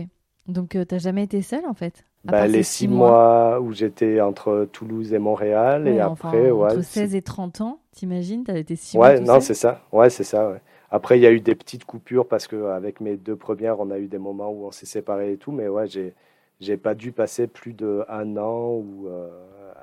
[0.47, 2.05] Donc, euh, tu n'as jamais été seule, en fait?
[2.25, 3.61] Bah, Les six mois...
[3.61, 5.89] où j'étais entre Toulouse et Montréal.
[5.89, 9.41] et après, ouais, entre 16 et 30 ans, t'imagines T'as été six ouais, mois non,
[9.41, 9.83] c'est ça.
[9.93, 10.51] Ouais, c'est ça.
[10.51, 10.61] Ouais.
[10.91, 13.99] Après, il y a eu des petites coupures parce qu'avec mes deux premières, on a
[13.99, 15.51] eu des moments où on s'est séparés et tout.
[15.51, 16.12] Mais ouais, j'ai,
[16.61, 19.29] j'ai pas dû passer plus d'un an ou euh,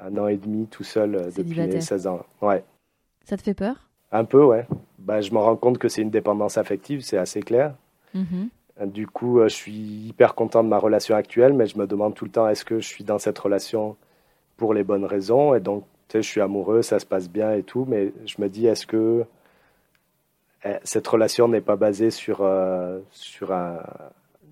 [0.06, 2.22] un an et demi tout seul euh, depuis 16 ans.
[2.42, 2.64] Ouais.
[3.26, 3.90] Ça te fait peur?
[4.12, 4.66] Un peu, ouais.
[5.00, 7.74] Bah, je me rends compte que c'est une dépendance affective, c'est assez clair.
[8.14, 8.48] Mm
[8.86, 12.16] du coup, euh, je suis hyper content de ma relation actuelle, mais je me demande
[12.16, 13.98] tout le temps est-ce que je suis dans cette relation
[14.58, 15.54] pour les bonnes raisons?
[15.54, 18.42] Et donc, tu sais, je suis amoureux, ça se passe bien et tout, mais je
[18.42, 19.26] me dis est-ce que
[20.66, 23.80] eh, cette relation n'est pas basée sur, euh, sur, un,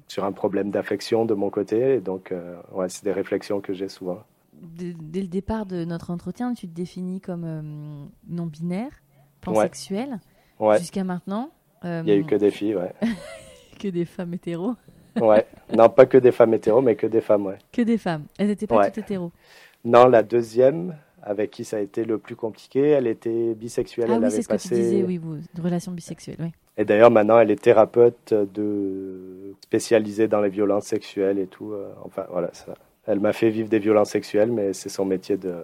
[0.07, 1.95] sur un problème d'affection de mon côté?
[1.95, 4.23] Et donc, euh, ouais, c'est des réflexions que j'ai souvent.
[4.53, 8.91] Dès, le départ de notre entretien, tu te définis comme non-binaire,
[9.41, 10.19] pansexuel.
[10.59, 10.79] Ouais.
[10.79, 11.51] Jusqu'à maintenant.
[11.83, 12.91] Il n'y a eu que des filles, ouais.
[13.77, 14.75] que des femmes hétéros.
[15.19, 17.57] ouais, non, pas que des femmes hétéros, mais que des femmes, ouais.
[17.71, 18.25] Que des femmes.
[18.37, 19.31] Elles n'étaient pas toutes hétéros.
[19.85, 24.09] Non, la deuxième, avec qui ça a été le plus compliqué, elle était bisexuelle.
[24.11, 26.51] Ah oui, c'est ce que tu disais, oui, vous, une relation bisexuelle, oui.
[26.77, 29.55] Et d'ailleurs, maintenant, elle est thérapeute de...
[29.63, 31.73] spécialisée dans les violences sexuelles et tout.
[31.73, 32.75] Euh, enfin, voilà, ça.
[33.07, 35.55] Elle m'a fait vivre des violences sexuelles, mais c'est son métier de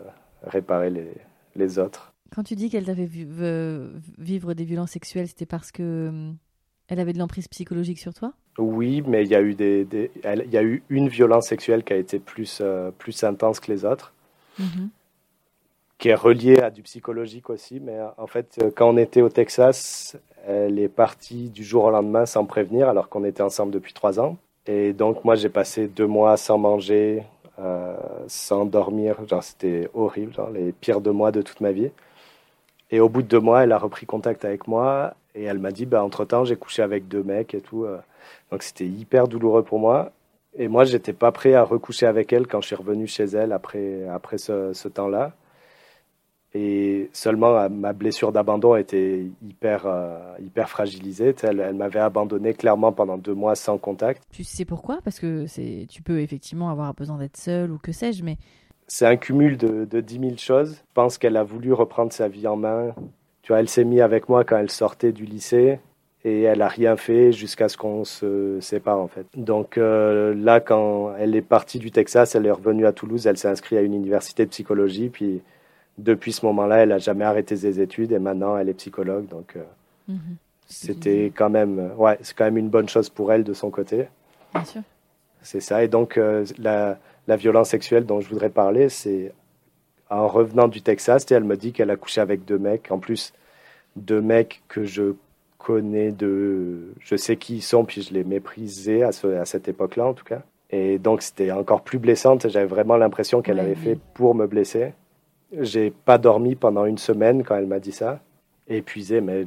[0.43, 1.11] réparer les,
[1.55, 2.13] les autres.
[2.33, 3.27] Quand tu dis qu'elle t'avait vu
[4.17, 6.35] vivre des violences sexuelles, c'était parce que hum,
[6.87, 8.33] elle avait de l'emprise psychologique sur toi?
[8.57, 9.87] Oui, mais il y a eu des,
[10.23, 13.71] il y a eu une violence sexuelle qui a été plus euh, plus intense que
[13.71, 14.13] les autres,
[14.59, 14.89] mhm.
[15.97, 17.79] qui est reliée à du psychologique aussi.
[17.79, 21.85] Mais euh, en fait, euh, quand on était au Texas, elle est partie du jour
[21.85, 24.37] au lendemain sans prévenir, alors qu'on était ensemble depuis trois ans.
[24.67, 27.23] Et donc moi, j'ai passé deux mois sans manger,
[28.27, 29.17] sans dormir.
[29.27, 31.89] Genre, c'était horrible, genre les pires deux mois de toute ma vie.
[32.93, 35.71] Et au bout de deux mois, elle a repris contact avec moi et elle m'a
[35.71, 37.85] dit, bah, entre-temps, j'ai couché avec deux mecs et tout.
[37.85, 37.97] Euh.
[38.51, 40.11] Donc c'était hyper douloureux pour moi.
[40.55, 43.51] Et moi, j'étais pas prêt à recoucher avec elle quand je suis revenu chez elle
[43.51, 45.31] après, après ce, ce temps-là.
[46.53, 51.33] Et seulement euh, ma blessure d'abandon était hyper, euh, hyper fragilisée.
[51.41, 54.21] Elle, elle m'avait abandonné clairement pendant deux mois sans contact.
[54.31, 54.99] Tu sais pourquoi?
[55.03, 55.47] Parce que
[55.87, 58.37] tu peux effectivement avoir besoin d'être seul ou que sais-je, mais
[58.87, 60.75] c'est un cumul de, de 10 000 choses.
[60.75, 62.93] Je pense qu'elle a voulu reprendre sa vie en main.
[63.41, 65.79] Tu vois, elle s'est mise avec moi quand elle sortait du lycée
[66.25, 69.25] et elle a rien fait jusqu'à ce qu'on se sépare en fait.
[69.35, 73.37] Donc euh, là, quand elle est partie du Texas, elle est revenue à Toulouse, elle
[73.37, 75.41] s'est inscrite à une université de psychologie, puis
[75.97, 79.27] depuis ce moment-là, elle a jamais arrêté ses études et maintenant elle est psychologue.
[79.27, 79.63] Donc euh,
[80.07, 80.37] mhm.
[80.65, 84.07] c'était quand même, ouais, c'est quand même une bonne chose pour elle de son côté.
[84.53, 84.81] Bien sûr.
[85.41, 85.83] C'est ça.
[85.83, 86.97] Et donc euh, la,
[87.27, 89.31] la violence sexuelle dont je voudrais parler, c'est
[90.09, 93.33] en revenant du Texas, elle me dit qu'elle a couché avec deux mecs, en plus
[93.95, 95.13] deux mecs que je
[95.57, 100.05] connais de, je sais qui ils sont, puis je les méprisais à, à cette époque-là
[100.05, 100.41] en tout cas.
[100.69, 102.47] Et donc c'était encore plus blessante.
[102.49, 104.93] J'avais vraiment l'impression qu'elle avait fait pour me blesser.
[105.59, 108.19] J'ai pas dormi pendant une semaine quand elle m'a dit ça.
[108.67, 109.43] Épuisé, mais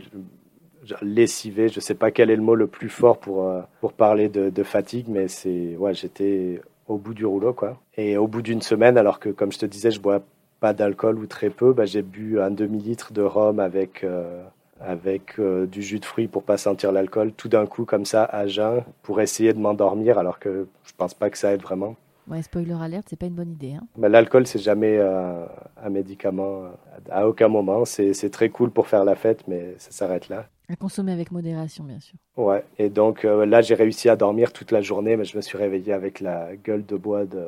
[1.02, 1.68] lessivé.
[1.68, 4.50] Je sais pas quel est le mot le plus fort pour euh, pour parler de,
[4.50, 7.80] de fatigue, mais c'est ouais, j'étais au bout du rouleau quoi.
[7.96, 10.22] Et au bout d'une semaine, alors que comme je te disais, je bois
[10.60, 14.42] pas d'alcool ou très peu, bah, j'ai bu un demi litre de rhum avec euh,
[14.80, 18.24] avec euh, du jus de fruits pour pas sentir l'alcool, tout d'un coup comme ça
[18.24, 21.96] à jeun pour essayer de m'endormir alors que je pense pas que ça aide vraiment.
[22.28, 23.74] Ouais, spoiler alerte, c'est pas une bonne idée.
[23.74, 23.86] Hein.
[23.96, 25.46] Mais l'alcool c'est jamais euh,
[25.82, 26.64] un médicament
[27.10, 27.84] à aucun moment.
[27.84, 30.46] C'est très cool pour faire la fête, mais ça s'arrête là.
[30.68, 32.18] À consommer avec modération, bien sûr.
[32.36, 35.42] Ouais, et donc euh, là j'ai réussi à dormir toute la journée, mais je me
[35.42, 37.46] suis réveillé avec la gueule de bois de,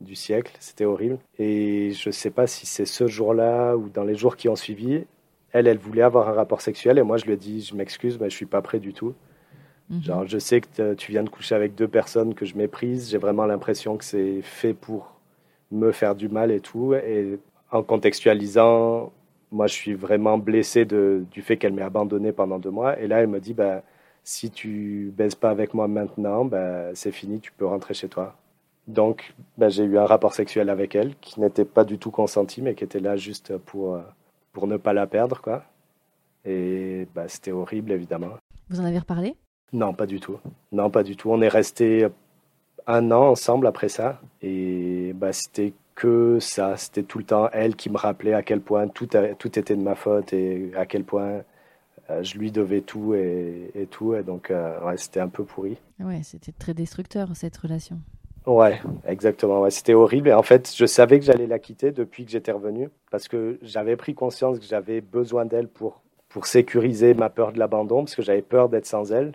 [0.00, 0.52] du siècle.
[0.60, 1.18] C'était horrible.
[1.38, 5.04] Et je sais pas si c'est ce jour-là ou dans les jours qui ont suivi,
[5.52, 8.18] elle, elle voulait avoir un rapport sexuel et moi je lui ai dit je m'excuse,
[8.20, 9.14] mais je suis pas prêt du tout.
[9.90, 10.02] Mhm.
[10.02, 13.10] Genre, je sais que tu viens de coucher avec deux personnes que je méprise.
[13.10, 15.16] J'ai vraiment l'impression que c'est fait pour
[15.72, 16.94] me faire du mal et tout.
[16.94, 17.38] Et
[17.72, 19.12] en contextualisant,
[19.52, 22.98] moi, je suis vraiment blessé de, du fait qu'elle m'ait abandonné pendant deux mois.
[23.00, 23.82] Et là, elle me dit, bah,
[24.22, 28.36] si tu baises pas avec moi maintenant, bah, c'est fini, tu peux rentrer chez toi.
[28.86, 32.62] Donc, bah, j'ai eu un rapport sexuel avec elle qui n'était pas du tout consenti,
[32.62, 34.02] mais qui était là juste pour, euh,
[34.52, 35.64] pour ne pas la perdre, quoi.
[36.44, 38.30] Et bah, c'était horrible, évidemment.
[38.68, 39.36] Vous en avez reparlé?
[39.72, 40.38] Non, pas du tout.
[40.72, 41.30] Non, pas du tout.
[41.30, 42.08] On est resté
[42.86, 44.20] un an ensemble après ça.
[44.42, 46.76] Et bah, c'était que ça.
[46.78, 49.06] C'était tout le temps elle qui me rappelait à quel point tout,
[49.38, 51.42] tout était de ma faute et à quel point
[52.08, 54.14] euh, je lui devais tout et, et tout.
[54.14, 55.76] Et donc, euh, ouais, c'était un peu pourri.
[56.00, 57.98] Ouais, c'était très destructeur cette relation.
[58.46, 59.60] Ouais, exactement.
[59.60, 60.30] Ouais, c'était horrible.
[60.30, 63.58] Et en fait, je savais que j'allais la quitter depuis que j'étais revenu parce que
[63.60, 68.14] j'avais pris conscience que j'avais besoin d'elle pour, pour sécuriser ma peur de l'abandon parce
[68.14, 69.32] que j'avais peur d'être sans elle.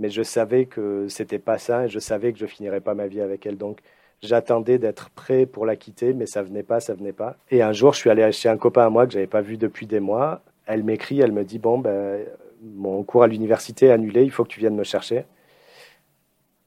[0.00, 3.06] Mais je savais que c'était pas ça et je savais que je finirais pas ma
[3.06, 3.56] vie avec elle.
[3.56, 3.78] Donc,
[4.26, 7.36] j'attendais d'être prêt pour la quitter, mais ça venait pas, ça venait pas.
[7.50, 9.56] Et un jour, je suis allé chez un copain à moi que j'avais pas vu
[9.56, 10.42] depuis des mois.
[10.66, 12.20] Elle m'écrit, elle me dit bon ben
[12.62, 15.24] mon cours à l'université est annulé, il faut que tu viennes me chercher.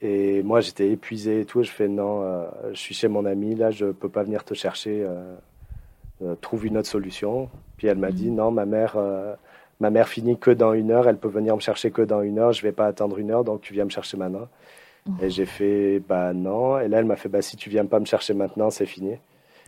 [0.02, 1.64] Et moi, j'étais épuisé et tout.
[1.64, 4.54] Je fais non, euh, je suis chez mon ami, là, je peux pas venir te
[4.54, 5.04] chercher.
[5.04, 5.36] Euh,
[6.24, 7.50] euh, trouve une autre solution.
[7.78, 8.36] Puis elle m'a dit mhm.
[8.36, 8.98] non, ma mère,
[9.80, 11.08] ma mère finit que dans une heure.
[11.08, 12.54] Elle peut venir me chercher que dans une heure.
[12.54, 14.48] Je vais pas attendre une heure, donc tu viens me chercher maintenant.
[15.22, 16.80] Et j'ai fait bah non.
[16.80, 19.16] Et là, elle m'a fait bah si tu viens pas me chercher maintenant, c'est fini.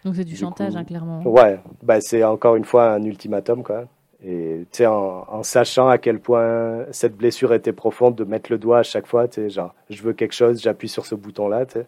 [0.06, 1.22] Donc c'est du, chantage, hein, clairement.
[1.24, 3.86] Ouais, bah c'est encore une fois un ultimatum quoi.
[4.24, 8.58] Et tu sais, en, sachant à quel point cette blessure était profonde, de mettre le
[8.58, 11.66] doigt à chaque fois, tu sais, genre, je veux quelque chose, j'appuie sur ce bouton-là,
[11.66, 11.88] tu sais.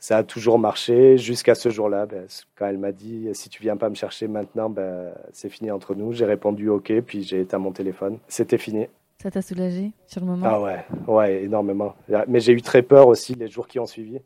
[0.00, 2.06] Ça a toujours marché jusqu'à ce jour-là.
[2.06, 2.26] Ben,
[2.56, 5.94] quand elle m'a dit, si tu viens pas me chercher maintenant, ben, c'est fini entre
[5.96, 6.12] nous.
[6.12, 8.18] J'ai répondu OK, puis j'ai éteint mon téléphone.
[8.28, 8.86] C'était fini.
[9.20, 10.46] Ça t'a soulagé sur le moment?
[10.48, 11.96] Ah ouais, ouais, énormément.
[12.28, 14.20] Mais j'ai eu très peur aussi les jours qui ont suivi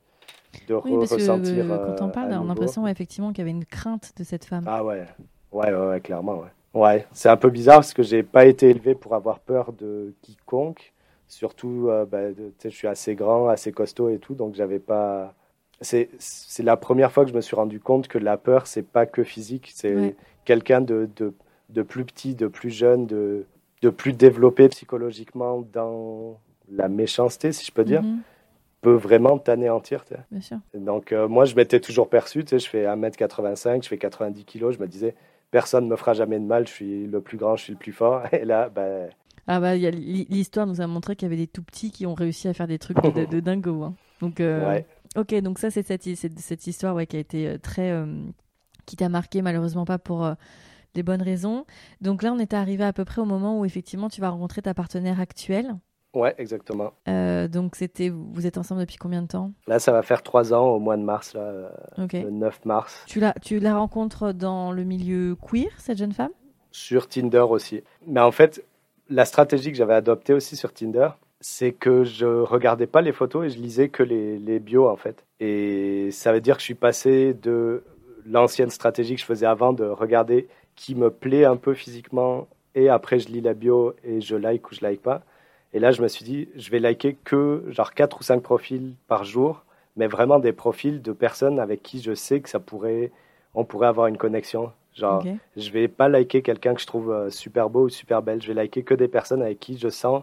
[0.69, 1.67] de oui, parce ressentir.
[1.67, 4.45] Que, quand on parle, on a l'impression effectivement qu'il y avait une crainte de cette
[4.45, 4.65] femme.
[4.67, 5.07] Ah ouais,
[5.51, 6.49] ouais, ouais, ouais clairement, ouais.
[6.75, 10.15] Ouais, c'est un peu bizarre parce que j'ai pas été élevé pour avoir peur de
[10.21, 10.93] quiconque.
[11.27, 12.31] Surtout, euh, bah,
[12.63, 15.35] je suis assez grand, assez costaud et tout, donc j'avais pas.
[15.81, 16.11] C'est
[16.59, 19.25] la première fois que je me suis rendu compte que la peur, c'est pas que
[19.25, 20.15] physique, c'est
[20.45, 21.33] quelqu'un de, de,
[21.71, 23.47] de, plus petit, de plus jeune, de,
[23.83, 26.39] de plus développé psychologiquement dans
[26.71, 28.19] la méchanceté, si je peux dire, mm-hmm.
[28.81, 30.05] peut vraiment t'anéantir.
[30.31, 30.59] Bien sûr.
[30.75, 34.79] Donc, euh, moi, je m'étais toujours perçu, je fais 1m85, je fais 90 kg, je
[34.79, 35.15] me disais,
[35.51, 37.79] personne ne me fera jamais de mal, je suis le plus grand, je suis le
[37.79, 38.23] plus fort.
[38.33, 39.09] Et là, ben...
[39.47, 42.47] Ah bah, l'histoire nous a montré qu'il y avait des tout petits qui ont réussi
[42.47, 43.83] à faire des trucs de, de, dingo.
[43.83, 43.95] Hein.
[44.21, 44.81] Donc, euh,
[45.17, 48.07] ok, donc ça c'est cette, cette, histoire ouais, qui a été euh, très, euh,
[48.87, 50.33] qui t'a marqué malheureusement pas pour
[50.95, 51.65] des bonnes raisons.
[52.01, 54.63] Donc là, on est arrivé à peu près au moment où effectivement tu vas rencontrer
[54.63, 55.77] ta partenaire actuelle.
[56.15, 56.93] Ouais, exactement.
[57.09, 59.53] Euh, donc, c'était, vous êtes ensemble depuis combien de temps?
[59.67, 63.03] Là, ça va faire trois ans au mois de mars, là, le 9 mars.
[63.07, 66.33] Tu la, tu la rencontres dans le milieu queer, cette jeune femme?
[66.71, 67.83] Sur Tinder aussi.
[68.07, 68.63] Mais en fait,
[69.09, 71.09] la stratégie que j'avais adoptée aussi sur Tinder,
[71.41, 74.97] c'est que je regardais pas les photos et je lisais que les, les bios, en
[74.97, 75.25] fait.
[75.41, 77.85] Et ça veut dire que je suis passé de
[78.27, 80.47] l'ancienne stratégie que je faisais avant de regarder
[80.77, 84.71] qui me plaît un peu physiquement et après je lis la bio et je like
[84.71, 85.23] ou je like pas.
[85.75, 88.95] Et là, je me suis dit, je vais liker que genre 4 ou 5 profils
[89.09, 89.65] par jour,
[89.97, 93.11] mais vraiment des profils de personnes avec qui je sais que ça pourrait,
[93.55, 94.73] on pourrait avoir une connexion.
[94.95, 95.25] Genre,
[95.57, 98.43] je vais pas liker quelqu'un que je trouve euh, super beau ou super belle.
[98.43, 100.23] Je vais liker que des personnes avec qui je sens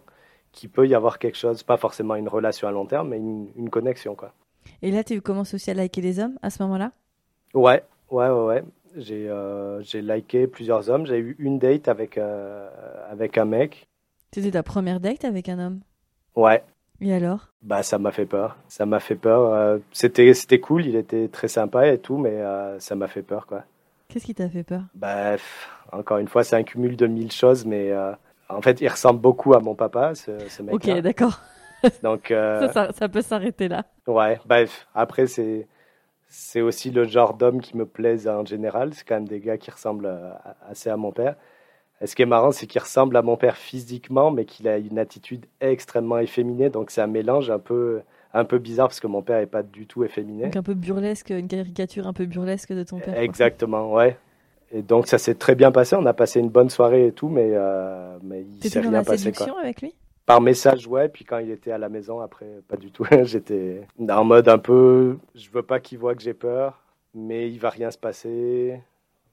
[0.52, 3.70] qu'il peut y avoir quelque chose, pas forcément une relation à long terme, mais une,
[3.70, 4.34] connexion, quoi.
[4.82, 6.92] Et là, tu commences aussi à liker les hommes à ce moment-là?
[7.56, 8.64] Ouais, ouais, ouais, ouais.
[8.96, 11.06] J'ai euh, liké plusieurs hommes.
[11.06, 12.68] J'ai eu une date avec, euh,
[13.10, 13.88] avec un mec.
[14.34, 15.80] C'était ta première date avec un homme?
[16.36, 16.64] Ouais.
[17.02, 17.50] Et alors?
[17.62, 18.58] Bah ça m'a fait peur.
[18.68, 19.54] Ça m'a fait peur.
[19.54, 23.22] Euh, c'était c'était cool, il était très sympa et tout, mais euh, ça m'a fait
[23.22, 23.64] peur quoi.
[24.10, 24.82] Qu'est-ce qui t'a fait peur?
[24.96, 25.36] Bah
[25.92, 27.94] encore une fois, c'est un cumul de mille choses, mais
[28.50, 30.76] en fait, il ressemble beaucoup à mon papa, ce, ce mec.
[30.76, 31.40] Ok, d'accord.
[32.04, 33.86] Donc ça, ça, peut s'arrêter là.
[34.06, 34.40] Ouais.
[34.46, 35.68] Bref, après c'est
[36.30, 38.94] c'est aussi le genre d'homme qui me plaise en général.
[38.94, 40.10] C'est quand même des gars qui ressemblent
[40.70, 41.36] assez à mon père.
[42.02, 44.78] Et ce qui est marrant, c'est qu'il ressemble à mon père physiquement, mais qu'il a
[44.78, 46.70] une attitude extrêmement efféminée.
[46.70, 48.02] Donc c'est un mélange un peu,
[48.34, 50.44] un peu bizarre parce que mon père n'est pas du tout efféminé.
[50.46, 53.18] Donc un peu burlesque, une caricature un peu burlesque de ton père.
[53.18, 54.16] Exactement, ouais.
[54.72, 55.96] Et donc ça s'est très bien passé.
[55.96, 59.32] On a passé une bonne soirée et tout, mais, euh, mais il s'est rien passé.
[59.32, 59.48] Quoi.
[59.60, 59.94] avec lui?
[60.30, 61.10] Par message, ouais.
[61.10, 63.04] Puis quand il était à la maison, après, pas du tout.
[63.24, 66.80] J'étais en mode un peu, je veux pas qu'il voit que j'ai peur,
[67.14, 68.80] mais il va rien se passer.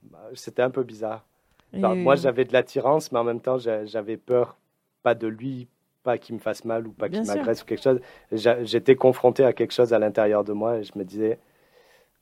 [0.02, 1.24] Bah, c'était un peu bizarre
[1.72, 4.56] moi, j'avais de l'attirance, mais en même temps, j'avais peur,
[5.02, 5.68] pas de lui,
[6.02, 8.00] pas qu'il me fasse mal ou pas qu'il m'agresse ou quelque chose.
[8.32, 11.38] J'étais confronté à quelque chose à l'intérieur de moi et je me disais,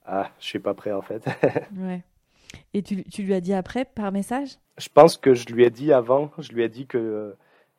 [0.06, 1.24] ah, je suis pas prêt en fait.
[1.78, 2.02] ouais.
[2.72, 4.58] Et tu, tu, lui as dit après par message?
[4.78, 6.30] Je pense que je lui ai dit avant.
[6.38, 7.34] Je lui ai dit que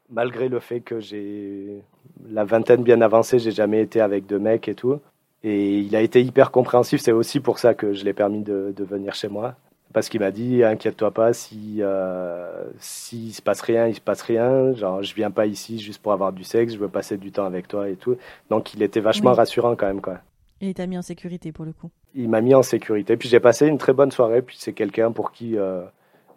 [0.10, 1.82] malgré le fait que j'ai
[2.30, 5.00] la vingtaine bien avancée, j'ai jamais été avec de mecs et tout.
[5.44, 7.02] Et il a été hyper compréhensif.
[7.02, 9.56] C'est aussi pour ça que je l'ai permis de, de venir chez moi.
[9.94, 14.24] Parce qu'il m'a dit inquiète-toi pas si euh, s'il se passe rien il se passe
[14.24, 14.74] rien.
[14.74, 17.46] Genre je viens pas ici juste pour avoir du sexe je veux passer du temps
[17.46, 18.18] avec toi et tout.
[18.50, 20.20] Donc il était vachement rassurant quand même quoi.
[20.60, 21.92] Et il t'a mis en sécurité pour le coup.
[22.14, 23.16] Il m'a mis en sécurité.
[23.16, 24.42] Puis j'ai passé une très bonne soirée.
[24.42, 25.84] Puis c'est quelqu'un pour qui euh,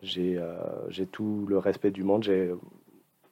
[0.02, 0.54] j'ai euh,
[0.88, 2.22] j'ai tout le respect du monde.
[2.22, 2.52] J'ai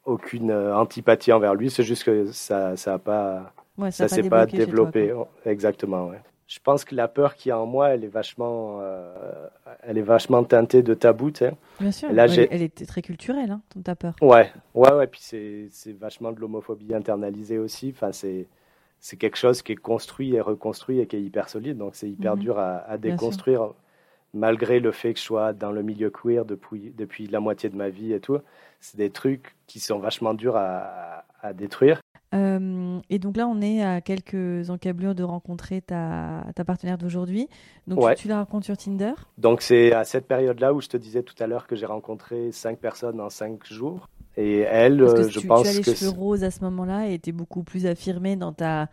[0.07, 3.53] aucune antipathie envers lui c'est juste que ça ça a pas
[3.91, 5.13] ça, s'est pas développé
[5.45, 8.79] exactement ouais je pense que la peur qu'il y a en moi, elle est vachement,
[8.81, 9.49] euh,
[9.83, 11.53] elle est vachement teintée de tabou, tu sais.
[11.81, 12.09] Bien sûr.
[12.11, 14.15] elle, elle, est très culturelle, hein, ta peur.
[14.23, 15.07] Ouais, ouais, ouais.
[15.09, 17.93] Puis c'est, vachement de l'homophobie internalisée aussi.
[17.95, 18.47] Enfin, c'est,
[19.01, 21.79] c'est quelque chose qui est construit et reconstruit et qui est hyper solide.
[21.79, 22.43] Donc c'est hyper mhm.
[22.43, 23.71] dur à, à déconstruire,
[24.37, 27.77] malgré le fait que je sois dans le milieu queer depuis, depuis la moitié de
[27.77, 28.39] ma vie et tout.
[28.81, 32.01] C'est des trucs qui sont vachement durs à, à détruire.
[32.35, 37.49] Euh, et donc là, on est à quelques encablures de rencontrer ta, ta partenaire d'aujourd'hui.
[37.87, 39.13] Donc tu, la rencontres sur Tinder?
[39.39, 42.53] Donc c'est à cette période-là où je te disais tout à l'heure que j'ai rencontré
[42.53, 44.09] cinq personnes en cinq jours.
[44.37, 47.15] Et elle, Parce que je pense tu as les cheveux roses à ce moment-là et
[47.15, 48.89] était beaucoup plus affirmée dans, ta,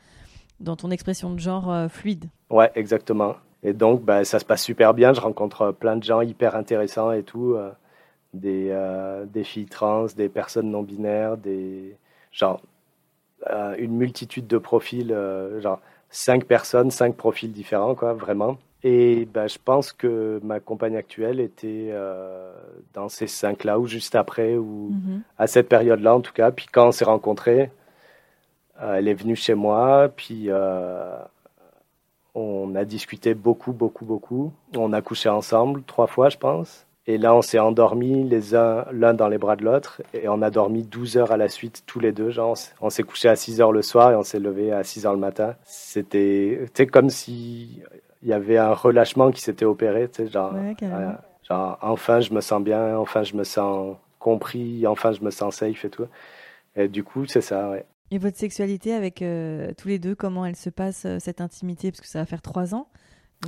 [0.61, 2.29] dans ton expression de genre euh, fluide.
[2.49, 3.35] Ouais, exactement.
[3.63, 5.13] Et donc, bah, ça se passe super bien.
[5.13, 7.53] Je rencontre plein de gens hyper intéressants et tout.
[7.55, 7.71] Euh,
[8.33, 8.75] des,
[9.31, 11.95] des filles trans, des personnes non binaires, des...
[12.31, 12.59] Genre,
[13.49, 18.57] euh, une multitude de profils, euh, genre cinq personnes, cinq profils différents, quoi, vraiment.
[18.83, 22.53] Et ben, je pense que ma compagne actuelle était euh,
[22.93, 25.21] dans ces cinq-là, ou juste après, ou mhm.
[25.37, 26.51] à cette période-là en tout cas.
[26.51, 27.71] Puis quand on s'est rencontrés,
[28.81, 30.49] elle est venue chez moi, puis
[32.35, 34.53] on a discuté beaucoup, beaucoup, beaucoup.
[34.75, 36.85] On a couché ensemble trois fois, je pense.
[37.05, 40.41] Et là, on s'est endormis les uns l'un dans les bras de l'autre et on
[40.41, 42.29] a dormi 12 heures à la suite tous les deux.
[42.29, 45.05] Genre, on s'est couché à 6 heures le soir et on s'est levé à 6
[45.05, 45.55] heures le matin.
[45.65, 47.81] C'était comme si
[48.21, 51.11] il y avait un relâchement qui s'était opéré, genre, euh,
[51.47, 55.57] genre enfin je me sens bien, enfin je me sens compris, enfin je me sens
[55.57, 56.07] safe et tout.
[56.77, 57.85] Et du coup, c'est ça, ouais.
[58.11, 61.91] Et votre sexualité avec euh, tous les deux, comment elle se passe, euh, cette intimité?
[61.91, 62.87] Parce que ça va faire trois ans.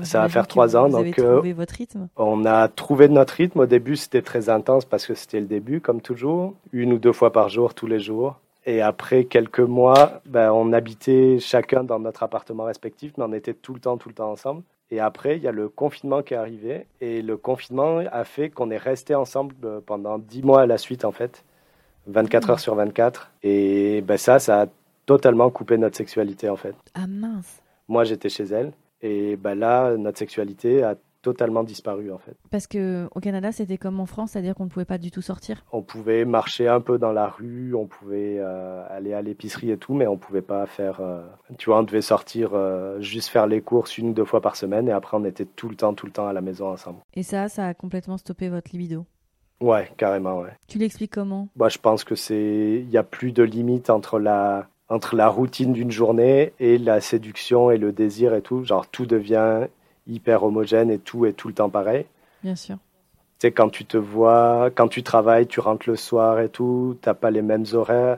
[0.03, 0.87] Ça va faire trois ans.
[0.87, 3.59] Vous donc, avez trouvé votre rythme On a trouvé notre rythme.
[3.59, 6.53] Au début, c'était très intense parce que c'était le début, comme toujours.
[6.73, 8.39] Une ou deux fois par jour, tous les jours.
[8.65, 13.53] Et après quelques mois, ben, on habitait chacun dans notre appartement respectif, mais on était
[13.53, 14.63] tout le temps, tout le temps ensemble.
[14.91, 16.87] Et après, il y a le confinement qui est arrivé.
[16.99, 20.77] Et le confinement a fait qu'on est resté ensemble euh, pendant dix mois à la
[20.77, 21.43] suite, en fait.
[22.07, 23.31] 24 heures sur 24.
[23.43, 24.65] Et ben, ça, ça a
[25.05, 26.75] totalement coupé notre sexualité, en fait.
[26.93, 27.61] Ah mince.
[27.87, 28.71] Moi, j'étais chez elle.
[29.01, 30.95] Et ben là, notre sexualité a
[31.25, 32.35] totalement disparu en fait.
[32.51, 35.23] Parce que au Canada, c'était comme en France, c'est-à-dire qu'on ne pouvait pas du tout
[35.23, 35.65] sortir.
[35.71, 39.77] On pouvait marcher un peu dans la rue, on pouvait euh, aller à l'épicerie et
[39.77, 40.99] tout, mais on pouvait pas faire.
[41.01, 41.23] Euh,
[41.57, 44.55] tu vois, on devait sortir euh, juste faire les courses une ou deux fois par
[44.55, 46.99] semaine, et après on était tout le temps, tout le temps à la maison ensemble.
[47.15, 49.07] Et ça, ça a complètement stoppé votre libido.
[49.61, 50.51] Ouais, carrément, ouais.
[50.67, 51.47] Tu l'expliques comment?
[51.55, 55.27] Bah, je pense que c'est, il y a plus de limite entre la entre la
[55.29, 58.63] routine d'une journée et la séduction et le désir et tout.
[58.63, 59.67] Genre tout devient
[60.07, 62.05] hyper homogène et tout est tout le temps pareil.
[62.43, 62.75] Bien sûr.
[63.39, 66.97] Tu sais, quand tu te vois, quand tu travailles, tu rentres le soir et tout,
[67.01, 68.17] t'as pas les mêmes horaires.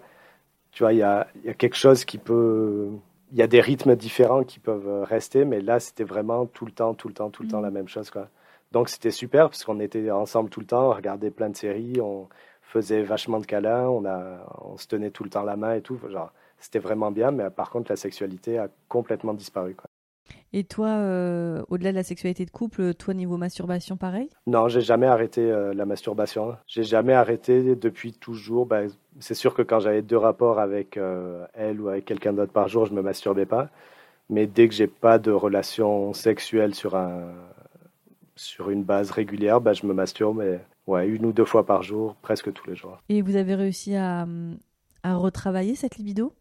[0.72, 2.90] Tu vois, il y a, y a quelque chose qui peut.
[3.32, 6.72] Il y a des rythmes différents qui peuvent rester, mais là, c'était vraiment tout le
[6.72, 8.10] temps, tout le temps, tout le temps la même chose.
[8.10, 8.30] Quoi.
[8.72, 12.00] Donc, c'était super parce qu'on était ensemble tout le temps, on regardait plein de séries,
[12.02, 12.28] on
[12.62, 15.82] faisait vachement de câlins, on, a, on se tenait tout le temps la main et
[15.82, 16.00] tout.
[16.10, 19.76] Genre, c'était vraiment bien, mais par contre, la sexualité a complètement disparu.
[19.76, 19.88] Quoi.
[20.54, 24.30] Et toi, euh, au-delà de la sexualité de couple, toi, niveau masturbation, pareil?
[24.46, 26.56] Non, j'ai jamais arrêté euh, la masturbation.
[26.68, 28.66] J'ai jamais arrêté depuis toujours.
[28.66, 28.82] Bah,
[29.20, 32.68] c'est sûr que quand j'avais deux rapports avec euh, elle ou avec quelqu'un d'autre par
[32.68, 33.70] jour, je me masturbais pas.
[34.30, 37.22] Mais dès que j'ai pas de relation sexuelle sur un
[38.38, 40.38] sur une base régulière, bah, je me masturbe.
[40.38, 42.98] Mais ouais, une ou deux fois par jour, presque tous les jours.
[43.10, 44.26] Et vous avez réussi à,
[45.04, 46.32] à retravailler cette libido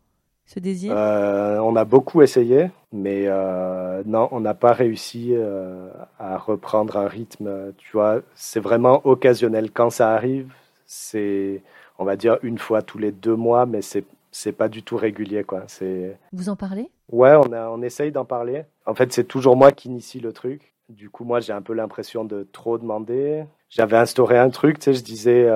[0.47, 0.93] ce désir?
[0.97, 5.89] Euh, On a beaucoup essayé, mais euh, non, on n'a pas réussi euh,
[6.21, 7.73] à reprendre un rythme.
[7.79, 9.73] Tu vois, c'est vraiment occasionnel.
[9.73, 10.53] Quand ça arrive,
[10.87, 11.63] c'est,
[11.99, 14.99] on va dire, une fois tous les deux mois, mais c'est c'est pas du tout
[14.99, 15.65] régulier, quoi.
[15.67, 16.19] C'est.
[16.33, 16.91] Vous en parlez?
[17.11, 18.65] Ouais, on a, on essaye d'en parler.
[18.85, 20.75] En fait, c'est toujours moi qui initie le truc.
[20.89, 23.45] Du coup, moi, j'ai un peu l'impression de trop demander.
[23.69, 25.51] J'avais instauré un truc, tu sais, je disais,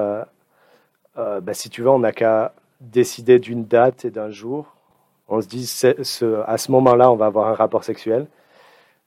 [1.17, 4.75] bah, si tu veux, on n'a qu'à décider d'une date et d'un jour
[5.31, 8.27] on se dit, ce, à ce moment-là, on va avoir un rapport sexuel.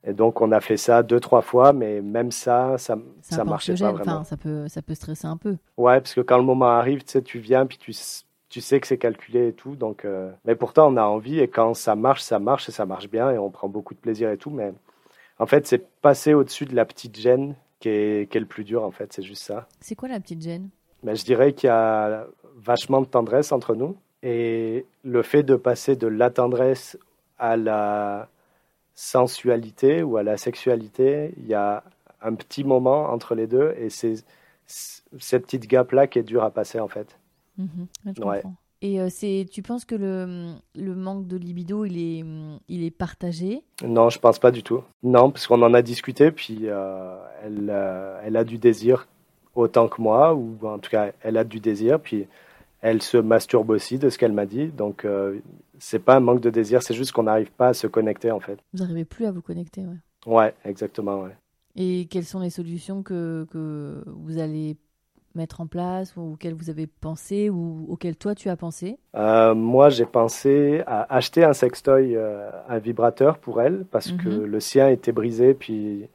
[0.06, 3.76] Et donc, on a fait ça deux, trois fois, mais même ça, ça, ça marchait
[3.76, 4.24] pas vraiment.
[4.24, 5.58] ça, peut, ça peut stresser un peu.
[5.78, 7.94] Ouais, parce que quand le moment arrive, tu sais, tu viens, puis tu,
[8.50, 9.76] tu sais que c'est calculé et tout.
[9.76, 12.86] Donc, euh, Mais pourtant, on a envie, et quand ça marche, ça marche, et ça
[12.86, 14.50] marche bien, et on prend beaucoup de plaisir et tout.
[14.50, 14.74] Mais
[15.40, 18.64] en fait, c'est passer au-dessus de la petite gêne qui est, qui est le plus
[18.64, 19.12] dur, en fait.
[19.14, 19.68] C'est juste ça.
[19.80, 20.70] C'est quoi la petite gêne?
[21.04, 22.28] Mais Je dirais qu'il y a
[22.58, 23.96] vachement de tendresse entre nous.
[24.22, 26.98] Et le fait de passer de la tendresse
[27.38, 28.30] à la
[28.96, 31.84] sensualité ou à la sexualité, il y a
[32.22, 34.24] un petit moment entre les deux et c'est
[34.66, 37.18] cette petite gap-là qui est dure à passer en fait.
[37.58, 37.88] Mhm.
[38.84, 42.26] Et euh, c'est, tu penses que le, le, manque de libido, il est,
[42.68, 43.64] il est partagé?
[43.82, 44.84] Non, je pense pas du tout.
[45.04, 49.08] Non, parce qu'on en a discuté, puis euh, elle, euh, elle a du désir
[49.56, 52.28] autant que moi, ou en tout cas, elle a du désir, puis
[52.82, 54.68] elle se masturbe aussi, de ce qu'elle m'a dit.
[54.68, 55.40] Donc, euh,
[55.80, 58.42] c'est pas un manque de désir, c'est juste qu'on n'arrive pas à se connecter, en
[58.42, 58.60] fait.
[58.74, 60.00] Vous n'arrivez plus à vous connecter, ouais.
[60.26, 61.38] Ouais, exactement, ouais.
[61.78, 64.76] Et quelles sont les solutions que, que vous allez
[65.36, 69.54] mettre en place ou auxquelles vous avez pensé ou auxquelles toi tu as pensé euh,
[69.54, 74.46] Moi, j'ai pensé à acheter un sextoy, euh, un vibrateur pour elle, parce que mhm.
[74.46, 76.08] le sien était brisé, puis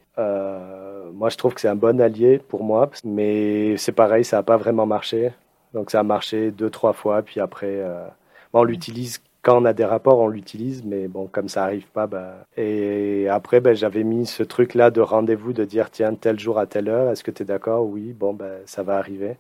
[1.14, 4.42] moi, je trouve que c'est un bon allié pour moi, mais c'est pareil, ça n'a
[4.42, 5.32] pas vraiment marché.
[5.74, 7.22] Donc ça a marché deux, trois fois.
[7.22, 8.06] Puis après, euh,
[8.52, 10.84] on l'utilise quand on a des rapports, on l'utilise.
[10.84, 12.46] Mais bon, comme ça arrive pas, bah...
[12.56, 16.66] Et après, ben, j'avais mis ce truc-là de rendez-vous, de dire, tiens, tel jour à
[16.66, 17.86] telle heure, est-ce que tu es d'accord?
[17.86, 19.36] Oui, bon, ben, ça va arriver.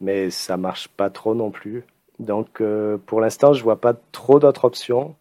[0.00, 1.84] Mais ça marche pas trop non plus.
[2.20, 5.16] Donc euh, pour l'instant, je vois pas trop d'autres options.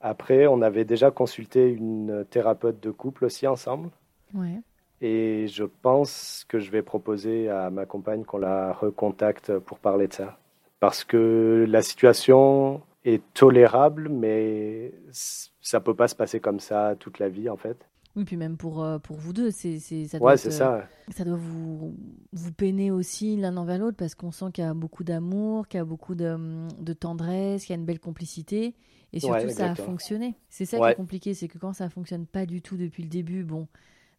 [0.00, 3.90] Après, on avait déjà consulté une thérapeute de couple aussi ensemble.
[4.34, 4.60] Ouais.
[5.02, 10.06] Et je pense que je vais proposer à ma compagne qu'on la recontacte pour parler
[10.06, 10.38] de ça.
[10.78, 17.18] Parce que la situation est tolérable, mais ça peut pas se passer comme ça toute
[17.18, 17.86] la vie, en fait.
[18.16, 20.88] Oui, puis même pour, euh, pour vous deux, c'est, ça doit, ouais, c'est ça.
[21.10, 21.94] ça doit vous,
[22.32, 25.78] vous peiner aussi l'un envers l'autre parce qu'on sent qu'il y a beaucoup d'amour, qu'il
[25.78, 26.36] y a beaucoup de,
[26.80, 28.74] de tendresse, qu'il y a une belle complicité.
[29.12, 30.36] Et surtout, ça a fonctionné.
[30.48, 33.08] C'est ça qui est compliqué, c'est que quand ça fonctionne pas du tout depuis le
[33.08, 33.68] début, bon,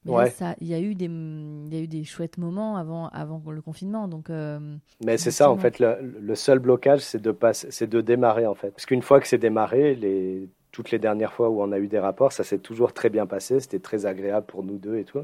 [0.05, 3.41] mais il y a eu des, il y a eu des chouettes moments avant, avant
[3.51, 4.29] le confinement, donc.
[4.29, 4.59] Euh,
[5.03, 8.47] mais c'est ça en fait, le, le seul blocage, c'est de passer, c'est de démarrer
[8.47, 11.71] en fait, parce qu'une fois que c'est démarré, les toutes les dernières fois où on
[11.71, 14.77] a eu des rapports, ça s'est toujours très bien passé, c'était très agréable pour nous
[14.77, 15.19] deux et tout.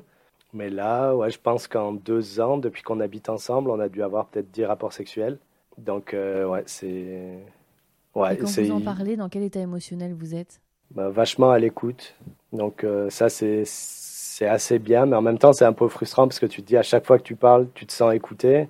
[0.54, 4.02] Mais là, ouais, je pense qu'en deux ans, depuis qu'on habite ensemble, on a dû
[4.02, 5.38] avoir peut-être dix rapports sexuels.
[5.78, 7.38] Donc, euh, ouais, c'est.
[8.16, 10.60] Ouais, et quand vous en parlez, dans quel état émotionnel vous êtes?
[10.92, 12.16] Bah, Vachement à l'écoute.
[12.54, 13.64] Donc, euh, ça, c'est
[14.38, 16.68] c'est assez bien, mais en même temps, c'est un peu frustrant parce que tu te
[16.68, 18.70] dis à chaque fois que tu parles, tu te sens écouté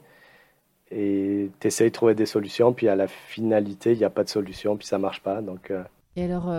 [0.92, 4.24] et tu essayes de trouver des solutions, puis à la finalité, il n'y a pas
[4.24, 5.42] de solution, puis ça marche pas.
[5.42, 5.84] Donc, euh.
[6.16, 6.50] Et alors,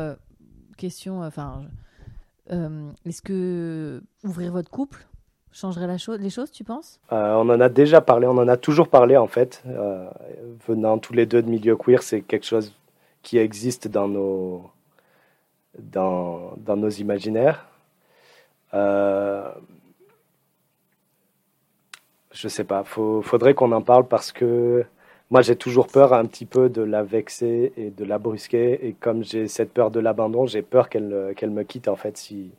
[0.77, 1.63] question, enfin,
[2.51, 5.07] euh, est-ce que ouvrir votre couple,
[5.53, 7.01] changerait la les choses, tu penses?
[7.13, 9.63] Euh, On en a déjà parlé, on en a toujours parlé en fait.
[9.67, 10.09] Euh,
[10.67, 12.75] venant tous les deux de milieu queer, c'est quelque chose
[13.23, 14.71] qui existe dans nos,
[15.79, 17.67] dans, dans nos imaginaires.
[18.75, 19.51] Euh,
[22.33, 24.85] je sais pas, il faudrait qu'on en parle parce que
[25.31, 28.87] moi j'ai toujours peur un petit peu de la vexer et de la brusquer.
[28.87, 32.53] Et comme j'ai cette peur de l'abandon, j'ai peur qu'elle me quitte en fait si,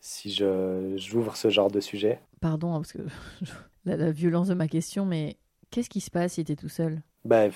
[0.00, 2.20] si je, j'ouvre ce genre de sujet.
[2.40, 3.02] Pardon, hein, parce que
[3.84, 5.36] la, la, violence de ma question, mais
[5.70, 7.02] qu'est-ce qui se passe si tu es tout seul?
[7.24, 7.50] Ben,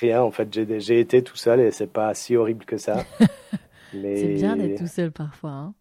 [0.00, 3.04] rien, en fait, j'ai, j'ai été tout seul et c'est pas si horrible que ça.
[3.94, 4.16] mais...
[4.16, 5.74] C'est bien d'être tout seul parfois, hein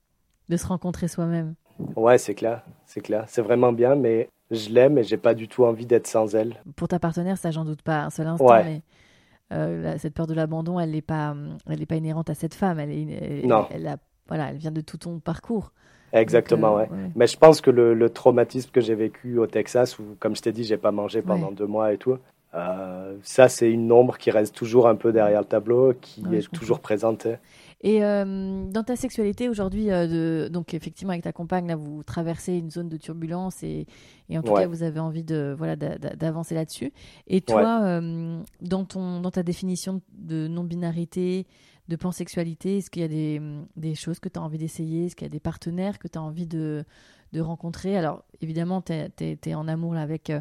[0.49, 1.55] de se rencontrer soi-même.
[1.95, 3.25] Ouais, c'est clair, c'est clair.
[3.27, 6.55] C'est vraiment bien, mais je l'aime et j'ai pas du tout envie d'être sans elle.
[6.75, 8.81] Pour ta partenaire, ça, j'en doute pas un seul instant, mais
[9.53, 11.35] euh, cette peur de l'abandon, elle n'est pas,
[11.69, 12.79] elle pas inhérente à cette femme.
[12.79, 13.67] Elle, est, non.
[13.71, 15.71] Elle, a, voilà, elle vient de tout ton parcours.
[16.13, 17.11] Exactement, Donc, euh, ouais.
[17.15, 20.41] Mais je pense que le, le traumatisme que j'ai vécu au Texas, où, comme je
[20.41, 21.55] t'ai dit, j'ai pas mangé pendant ouais.
[21.55, 22.17] deux mois et tout,
[22.53, 26.49] euh, ça, c'est une ombre qui reste toujours un peu derrière le tableau, qui est
[26.51, 27.27] toujours présente.
[27.81, 32.53] Et euh, dans ta sexualité aujourd'hui, euh, donc effectivement avec ta compagne, là, vous traversez
[32.57, 33.85] une zone de turbulence et,
[34.29, 34.61] et en tout Ouais.
[34.61, 36.91] cas vous avez envie de voilà d'a- d'a- d'avancer là-dessus.
[37.27, 41.45] Et toi, euh, dans ton dans ta définition de non-binarité,
[41.87, 43.39] de pansexualité, est-ce qu'il y a des,
[43.75, 45.05] des choses que tu as envie d'essayer?
[45.05, 46.83] Est-ce qu'il y a des partenaires que tu as envie de,
[47.31, 47.95] de rencontrer?
[47.95, 50.31] Alors évidemment, tu es, en amour là, avec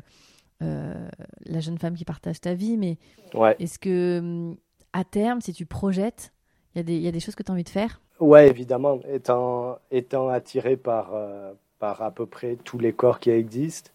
[0.61, 2.99] la jeune femme qui partage ta vie, mais
[3.35, 3.55] Ouais.
[3.59, 4.55] est-ce que
[4.93, 6.33] à terme, si tu projettes,
[6.77, 8.01] il y, a des- des choses que tu as envie de faire?
[8.21, 9.01] Ouais, évidemment.
[9.11, 9.79] Étant,
[10.29, 13.91] attiré par, euh, par à peu près tous les corps qui existent,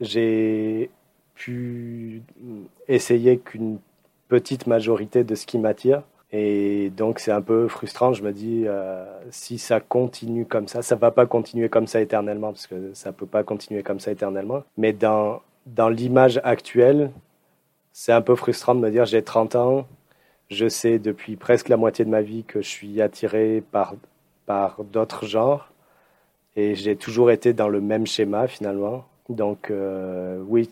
[0.00, 0.90] j'ai
[1.34, 2.22] pu
[2.88, 3.78] essayer qu'une
[4.28, 6.02] petite majorité de ce qui m'attire.
[6.32, 8.12] Et donc, c'est un peu frustrant.
[8.14, 12.00] Je me dis, euh, si ça continue comme ça, ça va pas continuer comme ça
[12.00, 14.62] éternellement, parce que ça peut pas continuer comme ça éternellement.
[14.78, 15.40] Mais dans
[15.90, 17.10] l'image actuelle,
[17.92, 19.86] c'est un peu frustrant de me dire, j'ai 30 ans,
[20.52, 23.94] je sais depuis presque la moitié de ma vie que je suis attiré par,
[24.46, 25.72] par d'autres genres
[26.56, 29.04] et j'ai toujours été dans le même schéma finalement.
[29.28, 30.68] Donc euh, oui,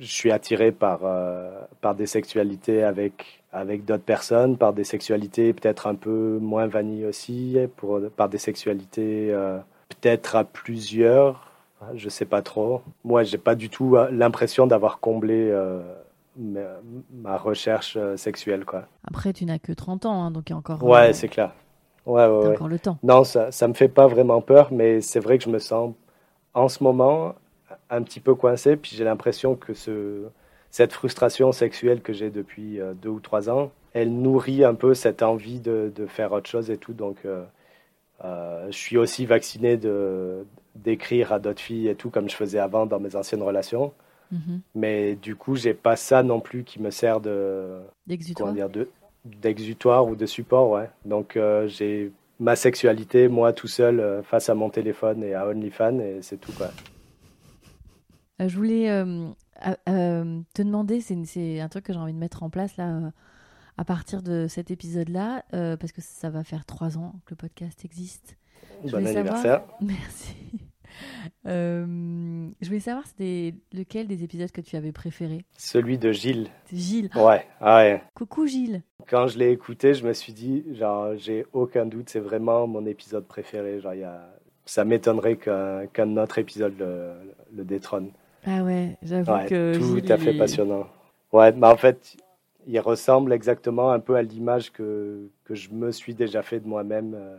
[0.00, 5.52] je suis attiré par, euh, par des sexualités avec, avec d'autres personnes, par des sexualités
[5.52, 9.58] peut-être un peu moins vanille aussi, pour, par des sexualités euh,
[9.90, 11.50] peut-être à plusieurs,
[11.94, 12.80] je sais pas trop.
[13.04, 15.52] Moi, j'ai pas du tout l'impression d'avoir comblé
[16.36, 16.60] ma,
[17.12, 18.86] ma recherche euh, sexuelle, quoi.
[19.06, 21.28] Après, tu n'as que 30 ans, hein, donc il y a encore, Ouais, euh, c'est
[21.28, 21.52] clair.
[22.06, 22.98] Ouais, ouais, encore le temps.
[23.02, 25.94] Non, ça, ça me fait pas vraiment peur, mais c'est vrai que je me sens
[26.52, 27.34] en ce moment
[27.90, 30.24] un petit peu coincé, puis j'ai l'impression que ce,
[30.70, 34.94] cette frustration sexuelle que j'ai depuis euh, deux ou trois ans, elle nourrit un peu
[34.94, 36.92] cette envie de, de faire autre chose et tout.
[36.92, 37.44] Donc, euh,
[38.24, 42.58] euh, je suis aussi vacciné de d'écrire à d'autres filles et tout, comme je faisais
[42.58, 43.92] avant dans mes anciennes relations.
[44.34, 44.60] Mhm.
[44.74, 48.52] Mais du coup, j'ai pas ça non plus qui me sert de, D'exutoire.
[48.52, 48.88] de
[49.24, 50.90] d'exutoire ou de support, ouais.
[51.06, 55.46] Donc euh, j'ai ma sexualité, moi tout seul, euh, face à mon téléphone et à
[55.48, 56.70] OnlyFans, et c'est tout, quoi.
[58.42, 58.88] Euh, je voulais
[59.86, 63.12] te demander, c'est un truc que j'ai envie de mettre en place là,
[63.78, 67.84] à partir de cet épisode-là, parce que ça va faire trois ans que le podcast
[67.84, 68.36] existe.
[68.84, 69.62] Je Bon savoir- anniversaire.
[69.80, 70.36] Merci.
[71.46, 75.44] Euh, je voulais savoir c'était lequel des épisodes que tu avais préféré.
[75.56, 76.48] Celui de Gilles.
[76.72, 77.10] Gilles.
[77.16, 78.02] Ouais, ah ouais.
[78.14, 78.82] Coucou Gilles.
[79.08, 82.86] Quand je l'ai écouté, je me suis dit, genre, j'ai aucun doute, c'est vraiment mon
[82.86, 83.80] épisode préféré.
[83.80, 84.30] Genre, il y a...
[84.64, 87.12] ça m'étonnerait qu'un qu'un autre épisode le,
[87.54, 88.10] le détrône.
[88.46, 90.86] Ah ouais, j'avoue Ouais, que tout Gilles, à fait passionnant.
[91.32, 92.16] Ouais, mais en fait,
[92.66, 96.66] il ressemble exactement un peu à l'image que, que je me suis déjà fait de
[96.66, 97.36] moi-même euh,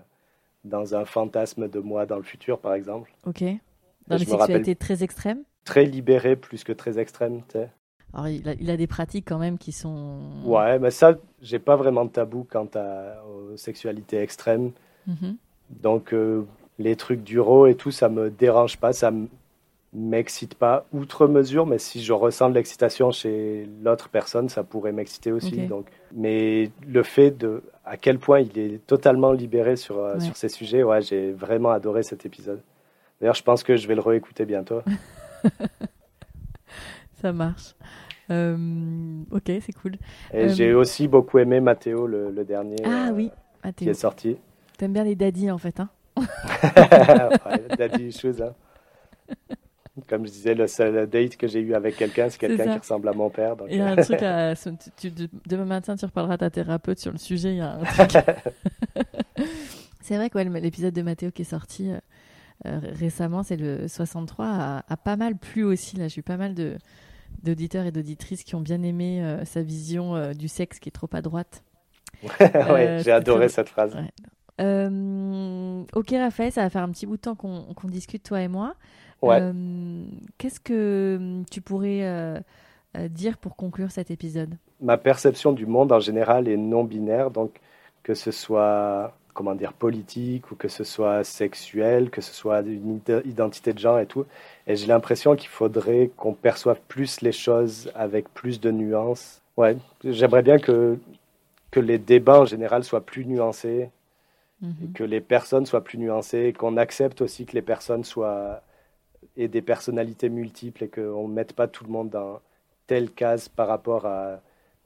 [0.66, 3.14] dans un fantasme de moi dans le futur, par exemple.
[3.26, 3.44] Ok.
[4.08, 5.44] Dans rappelle- sexualités très extrêmes.
[5.64, 7.70] Très libéré plus que très extrême, tu sais.
[8.14, 10.20] Alors il a, il a des pratiques quand même qui sont.
[10.46, 14.72] Ouais, mais ça, j'ai pas vraiment de tabou quant à, aux sexualités extrêmes.
[15.08, 15.38] Mhm.
[15.82, 16.46] Donc, euh,
[16.80, 19.12] les trucs du raw et tout, ça me dérange pas, ça
[19.96, 24.92] m'excite pas outre mesure, mais si je ressens de l'excitation chez l'autre personne, ça pourrait
[24.92, 25.66] m'exciter aussi.
[25.68, 30.20] Donc, mais le fait de à quel point il est totalement libéré sur, euh, Ouais.
[30.20, 32.62] sur ces sujets, ouais, j'ai vraiment adoré cet épisode.
[33.22, 34.82] D'ailleurs, je pense que je vais le réécouter bientôt.
[37.22, 37.76] Ça marche.
[38.32, 38.58] Euh,
[39.32, 39.94] ok, c'est cool.
[40.34, 43.30] Et Euh, j'ai aussi beaucoup aimé Mathéo, le, le dernier Ah euh, oui,
[43.64, 44.36] ah, qui est sorti.
[44.78, 48.54] t'aimes bien les daddies en fait, hein ouais, daddy hein.
[50.10, 53.08] Comme je disais, le seul date que j'ai eu avec quelqu'un, c'est quelqu'un qui ressemble
[53.08, 53.56] à mon père.
[53.56, 54.54] Donc, Il y a un truc à.
[55.00, 57.52] tu- tu- demain matin, tu reparleras à ta thérapeute sur le sujet.
[57.54, 58.12] Il y a un truc.
[60.02, 61.92] c'est vrai que ouais, l'épisode de Mathéo qui est sorti,
[62.66, 65.96] euh, récemment, c'est le 63 a, pas mal plu aussi.
[65.96, 66.78] Là, j'ai eu pas mal de
[67.44, 71.22] d'auditeurs et d'auditrices qui ont bien aimé sa vision du sexe qui est trop à
[71.22, 71.64] droite.
[72.40, 73.96] ouais, j'ai adoré cette phrase.
[74.60, 78.76] ok, Raphaël, ça va faire un petit bout de temps qu'on discute, toi et moi.
[79.22, 82.44] Qu'est-ce que tu pourrais
[83.10, 84.56] dire pour conclure cet épisode?
[84.82, 87.60] Ma perception du monde en général est non binaire, donc
[88.04, 93.02] que ce soit comment dire politique ou que ce soit sexuel, que ce soit une
[93.26, 94.26] identité de genre et tout.
[94.66, 99.42] Et j'ai l'impression qu'il faudrait qu'on perçoive plus les choses avec plus de nuances.
[99.58, 100.98] Ouais, j'aimerais bien que
[101.72, 103.90] que les débats en général soient plus nuancés,
[104.62, 104.94] mhm.
[104.94, 108.62] que les personnes soient plus nuancées, qu'on accepte aussi que les personnes soient
[109.38, 112.40] et des personnalités multiples et qu'on ne mette pas tout le monde dans
[112.88, 114.40] telle case par rapport à,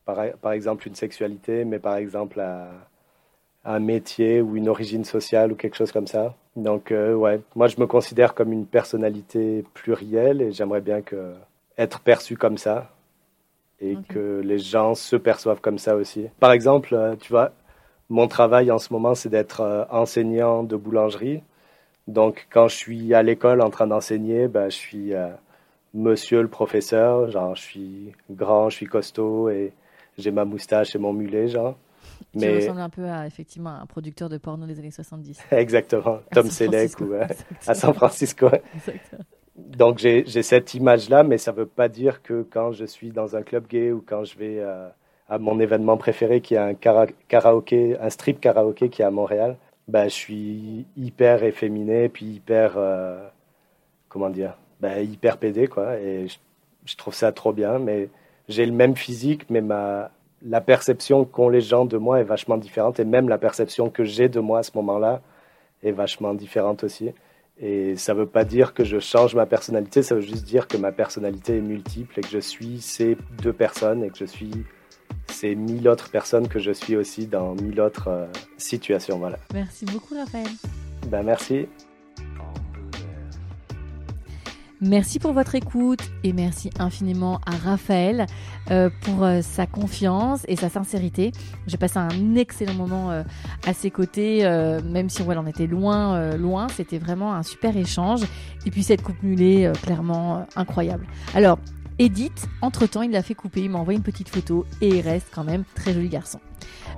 [0.05, 2.71] par, exemple, une sexualité, mais par exemple à,
[3.65, 6.35] un métier ou une origine sociale ou quelque chose comme ça.
[6.55, 11.33] Donc, euh, ouais, moi je me considère comme une personnalité plurielle et j'aimerais bien que,
[11.77, 12.89] être perçu comme ça
[13.81, 16.27] et que les gens se perçoivent comme ça aussi.
[16.39, 17.51] Par exemple, euh, tu vois,
[18.09, 21.41] mon travail en ce moment, c'est d'être euh, enseignant de boulangerie.
[22.10, 25.14] Donc, quand je suis à l'école en train d'enseigner, ben, je suis
[25.93, 29.74] monsieur le professeur, genre je suis grand, je suis costaud et
[30.18, 31.76] j'ai ma moustache et mon mulet, genre.
[32.34, 32.55] Mais...
[32.55, 35.39] ressembles un peu à effectivement un producteur de porno des années 70.
[35.51, 37.14] Exactement, Tom Selleck ou
[37.66, 38.49] à San Francisco.
[39.55, 43.36] Donc j'ai cette image-là, mais ça ne veut pas dire que quand je suis dans
[43.36, 44.88] un club gay ou quand je vais euh,
[45.28, 49.57] à mon événement préféré qui est un karaoké, un strip karaoké qui est à Montréal,
[49.89, 53.27] bah, je suis hyper efféminé, puis hyper, euh,
[54.07, 55.99] comment dire, bah, hyper pédé, quoi.
[55.99, 56.37] Et je,
[56.85, 58.09] je, trouve ça trop bien, mais
[58.47, 60.11] j'ai le même physique, mais ma,
[60.45, 62.99] la perception qu'ont les gens de moi est vachement différente.
[62.99, 65.21] Et même la perception que j'ai de moi à ce moment-là
[65.83, 67.11] est vachement différente aussi.
[67.61, 70.67] Et ça ne veut pas dire que je change ma personnalité, ça veut juste dire
[70.67, 74.25] que ma personnalité est multiple et que je suis ces deux personnes et que je
[74.25, 74.51] suis
[75.39, 78.25] ces mille autres personnes que je suis aussi dans mille autres euh,
[78.57, 79.17] situations.
[79.19, 79.37] Voilà.
[79.53, 80.47] Merci beaucoup, Raphaël.
[81.07, 81.67] Ben, merci.
[84.81, 88.27] Merci pour votre écoute et merci infiniment à Raphaël
[88.71, 91.33] euh, pour euh, sa confiance et sa sincérité.
[91.67, 93.23] J'ai passé un excellent moment euh,
[93.67, 94.43] à ses côtés,
[94.85, 96.67] même si on était loin, loin.
[96.69, 98.21] C'était vraiment un super échange.
[98.65, 101.05] Et puis cette coupe mulet, clairement incroyable.
[101.33, 101.59] Alors,
[101.99, 105.27] Edith, entre-temps, il l'a fait couper, il m'a envoyé une petite photo et il reste
[105.35, 106.39] quand même très joli garçon.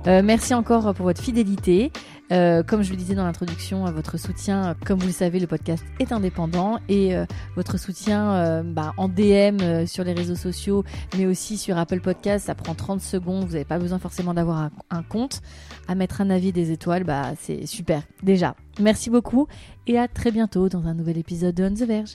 [0.06, 1.90] Euh, merci encore pour votre fidélité.
[2.30, 5.84] Euh, comme je le disais dans l'introduction, votre soutien, comme vous le savez, le podcast
[5.98, 7.26] est indépendant et euh,
[7.56, 10.84] votre soutien bah, en DM sur les réseaux sociaux,
[11.18, 13.44] mais aussi sur Apple Podcast, ça prend 30 secondes.
[13.44, 15.42] Vous n'avez pas besoin forcément d'avoir un, un, compte.
[15.88, 18.02] À mettre un avis des étoiles, bah, c'est super.
[18.22, 19.48] Déjà, merci beaucoup
[19.88, 22.14] et à très bientôt dans un nouvel épisode de On the Verge.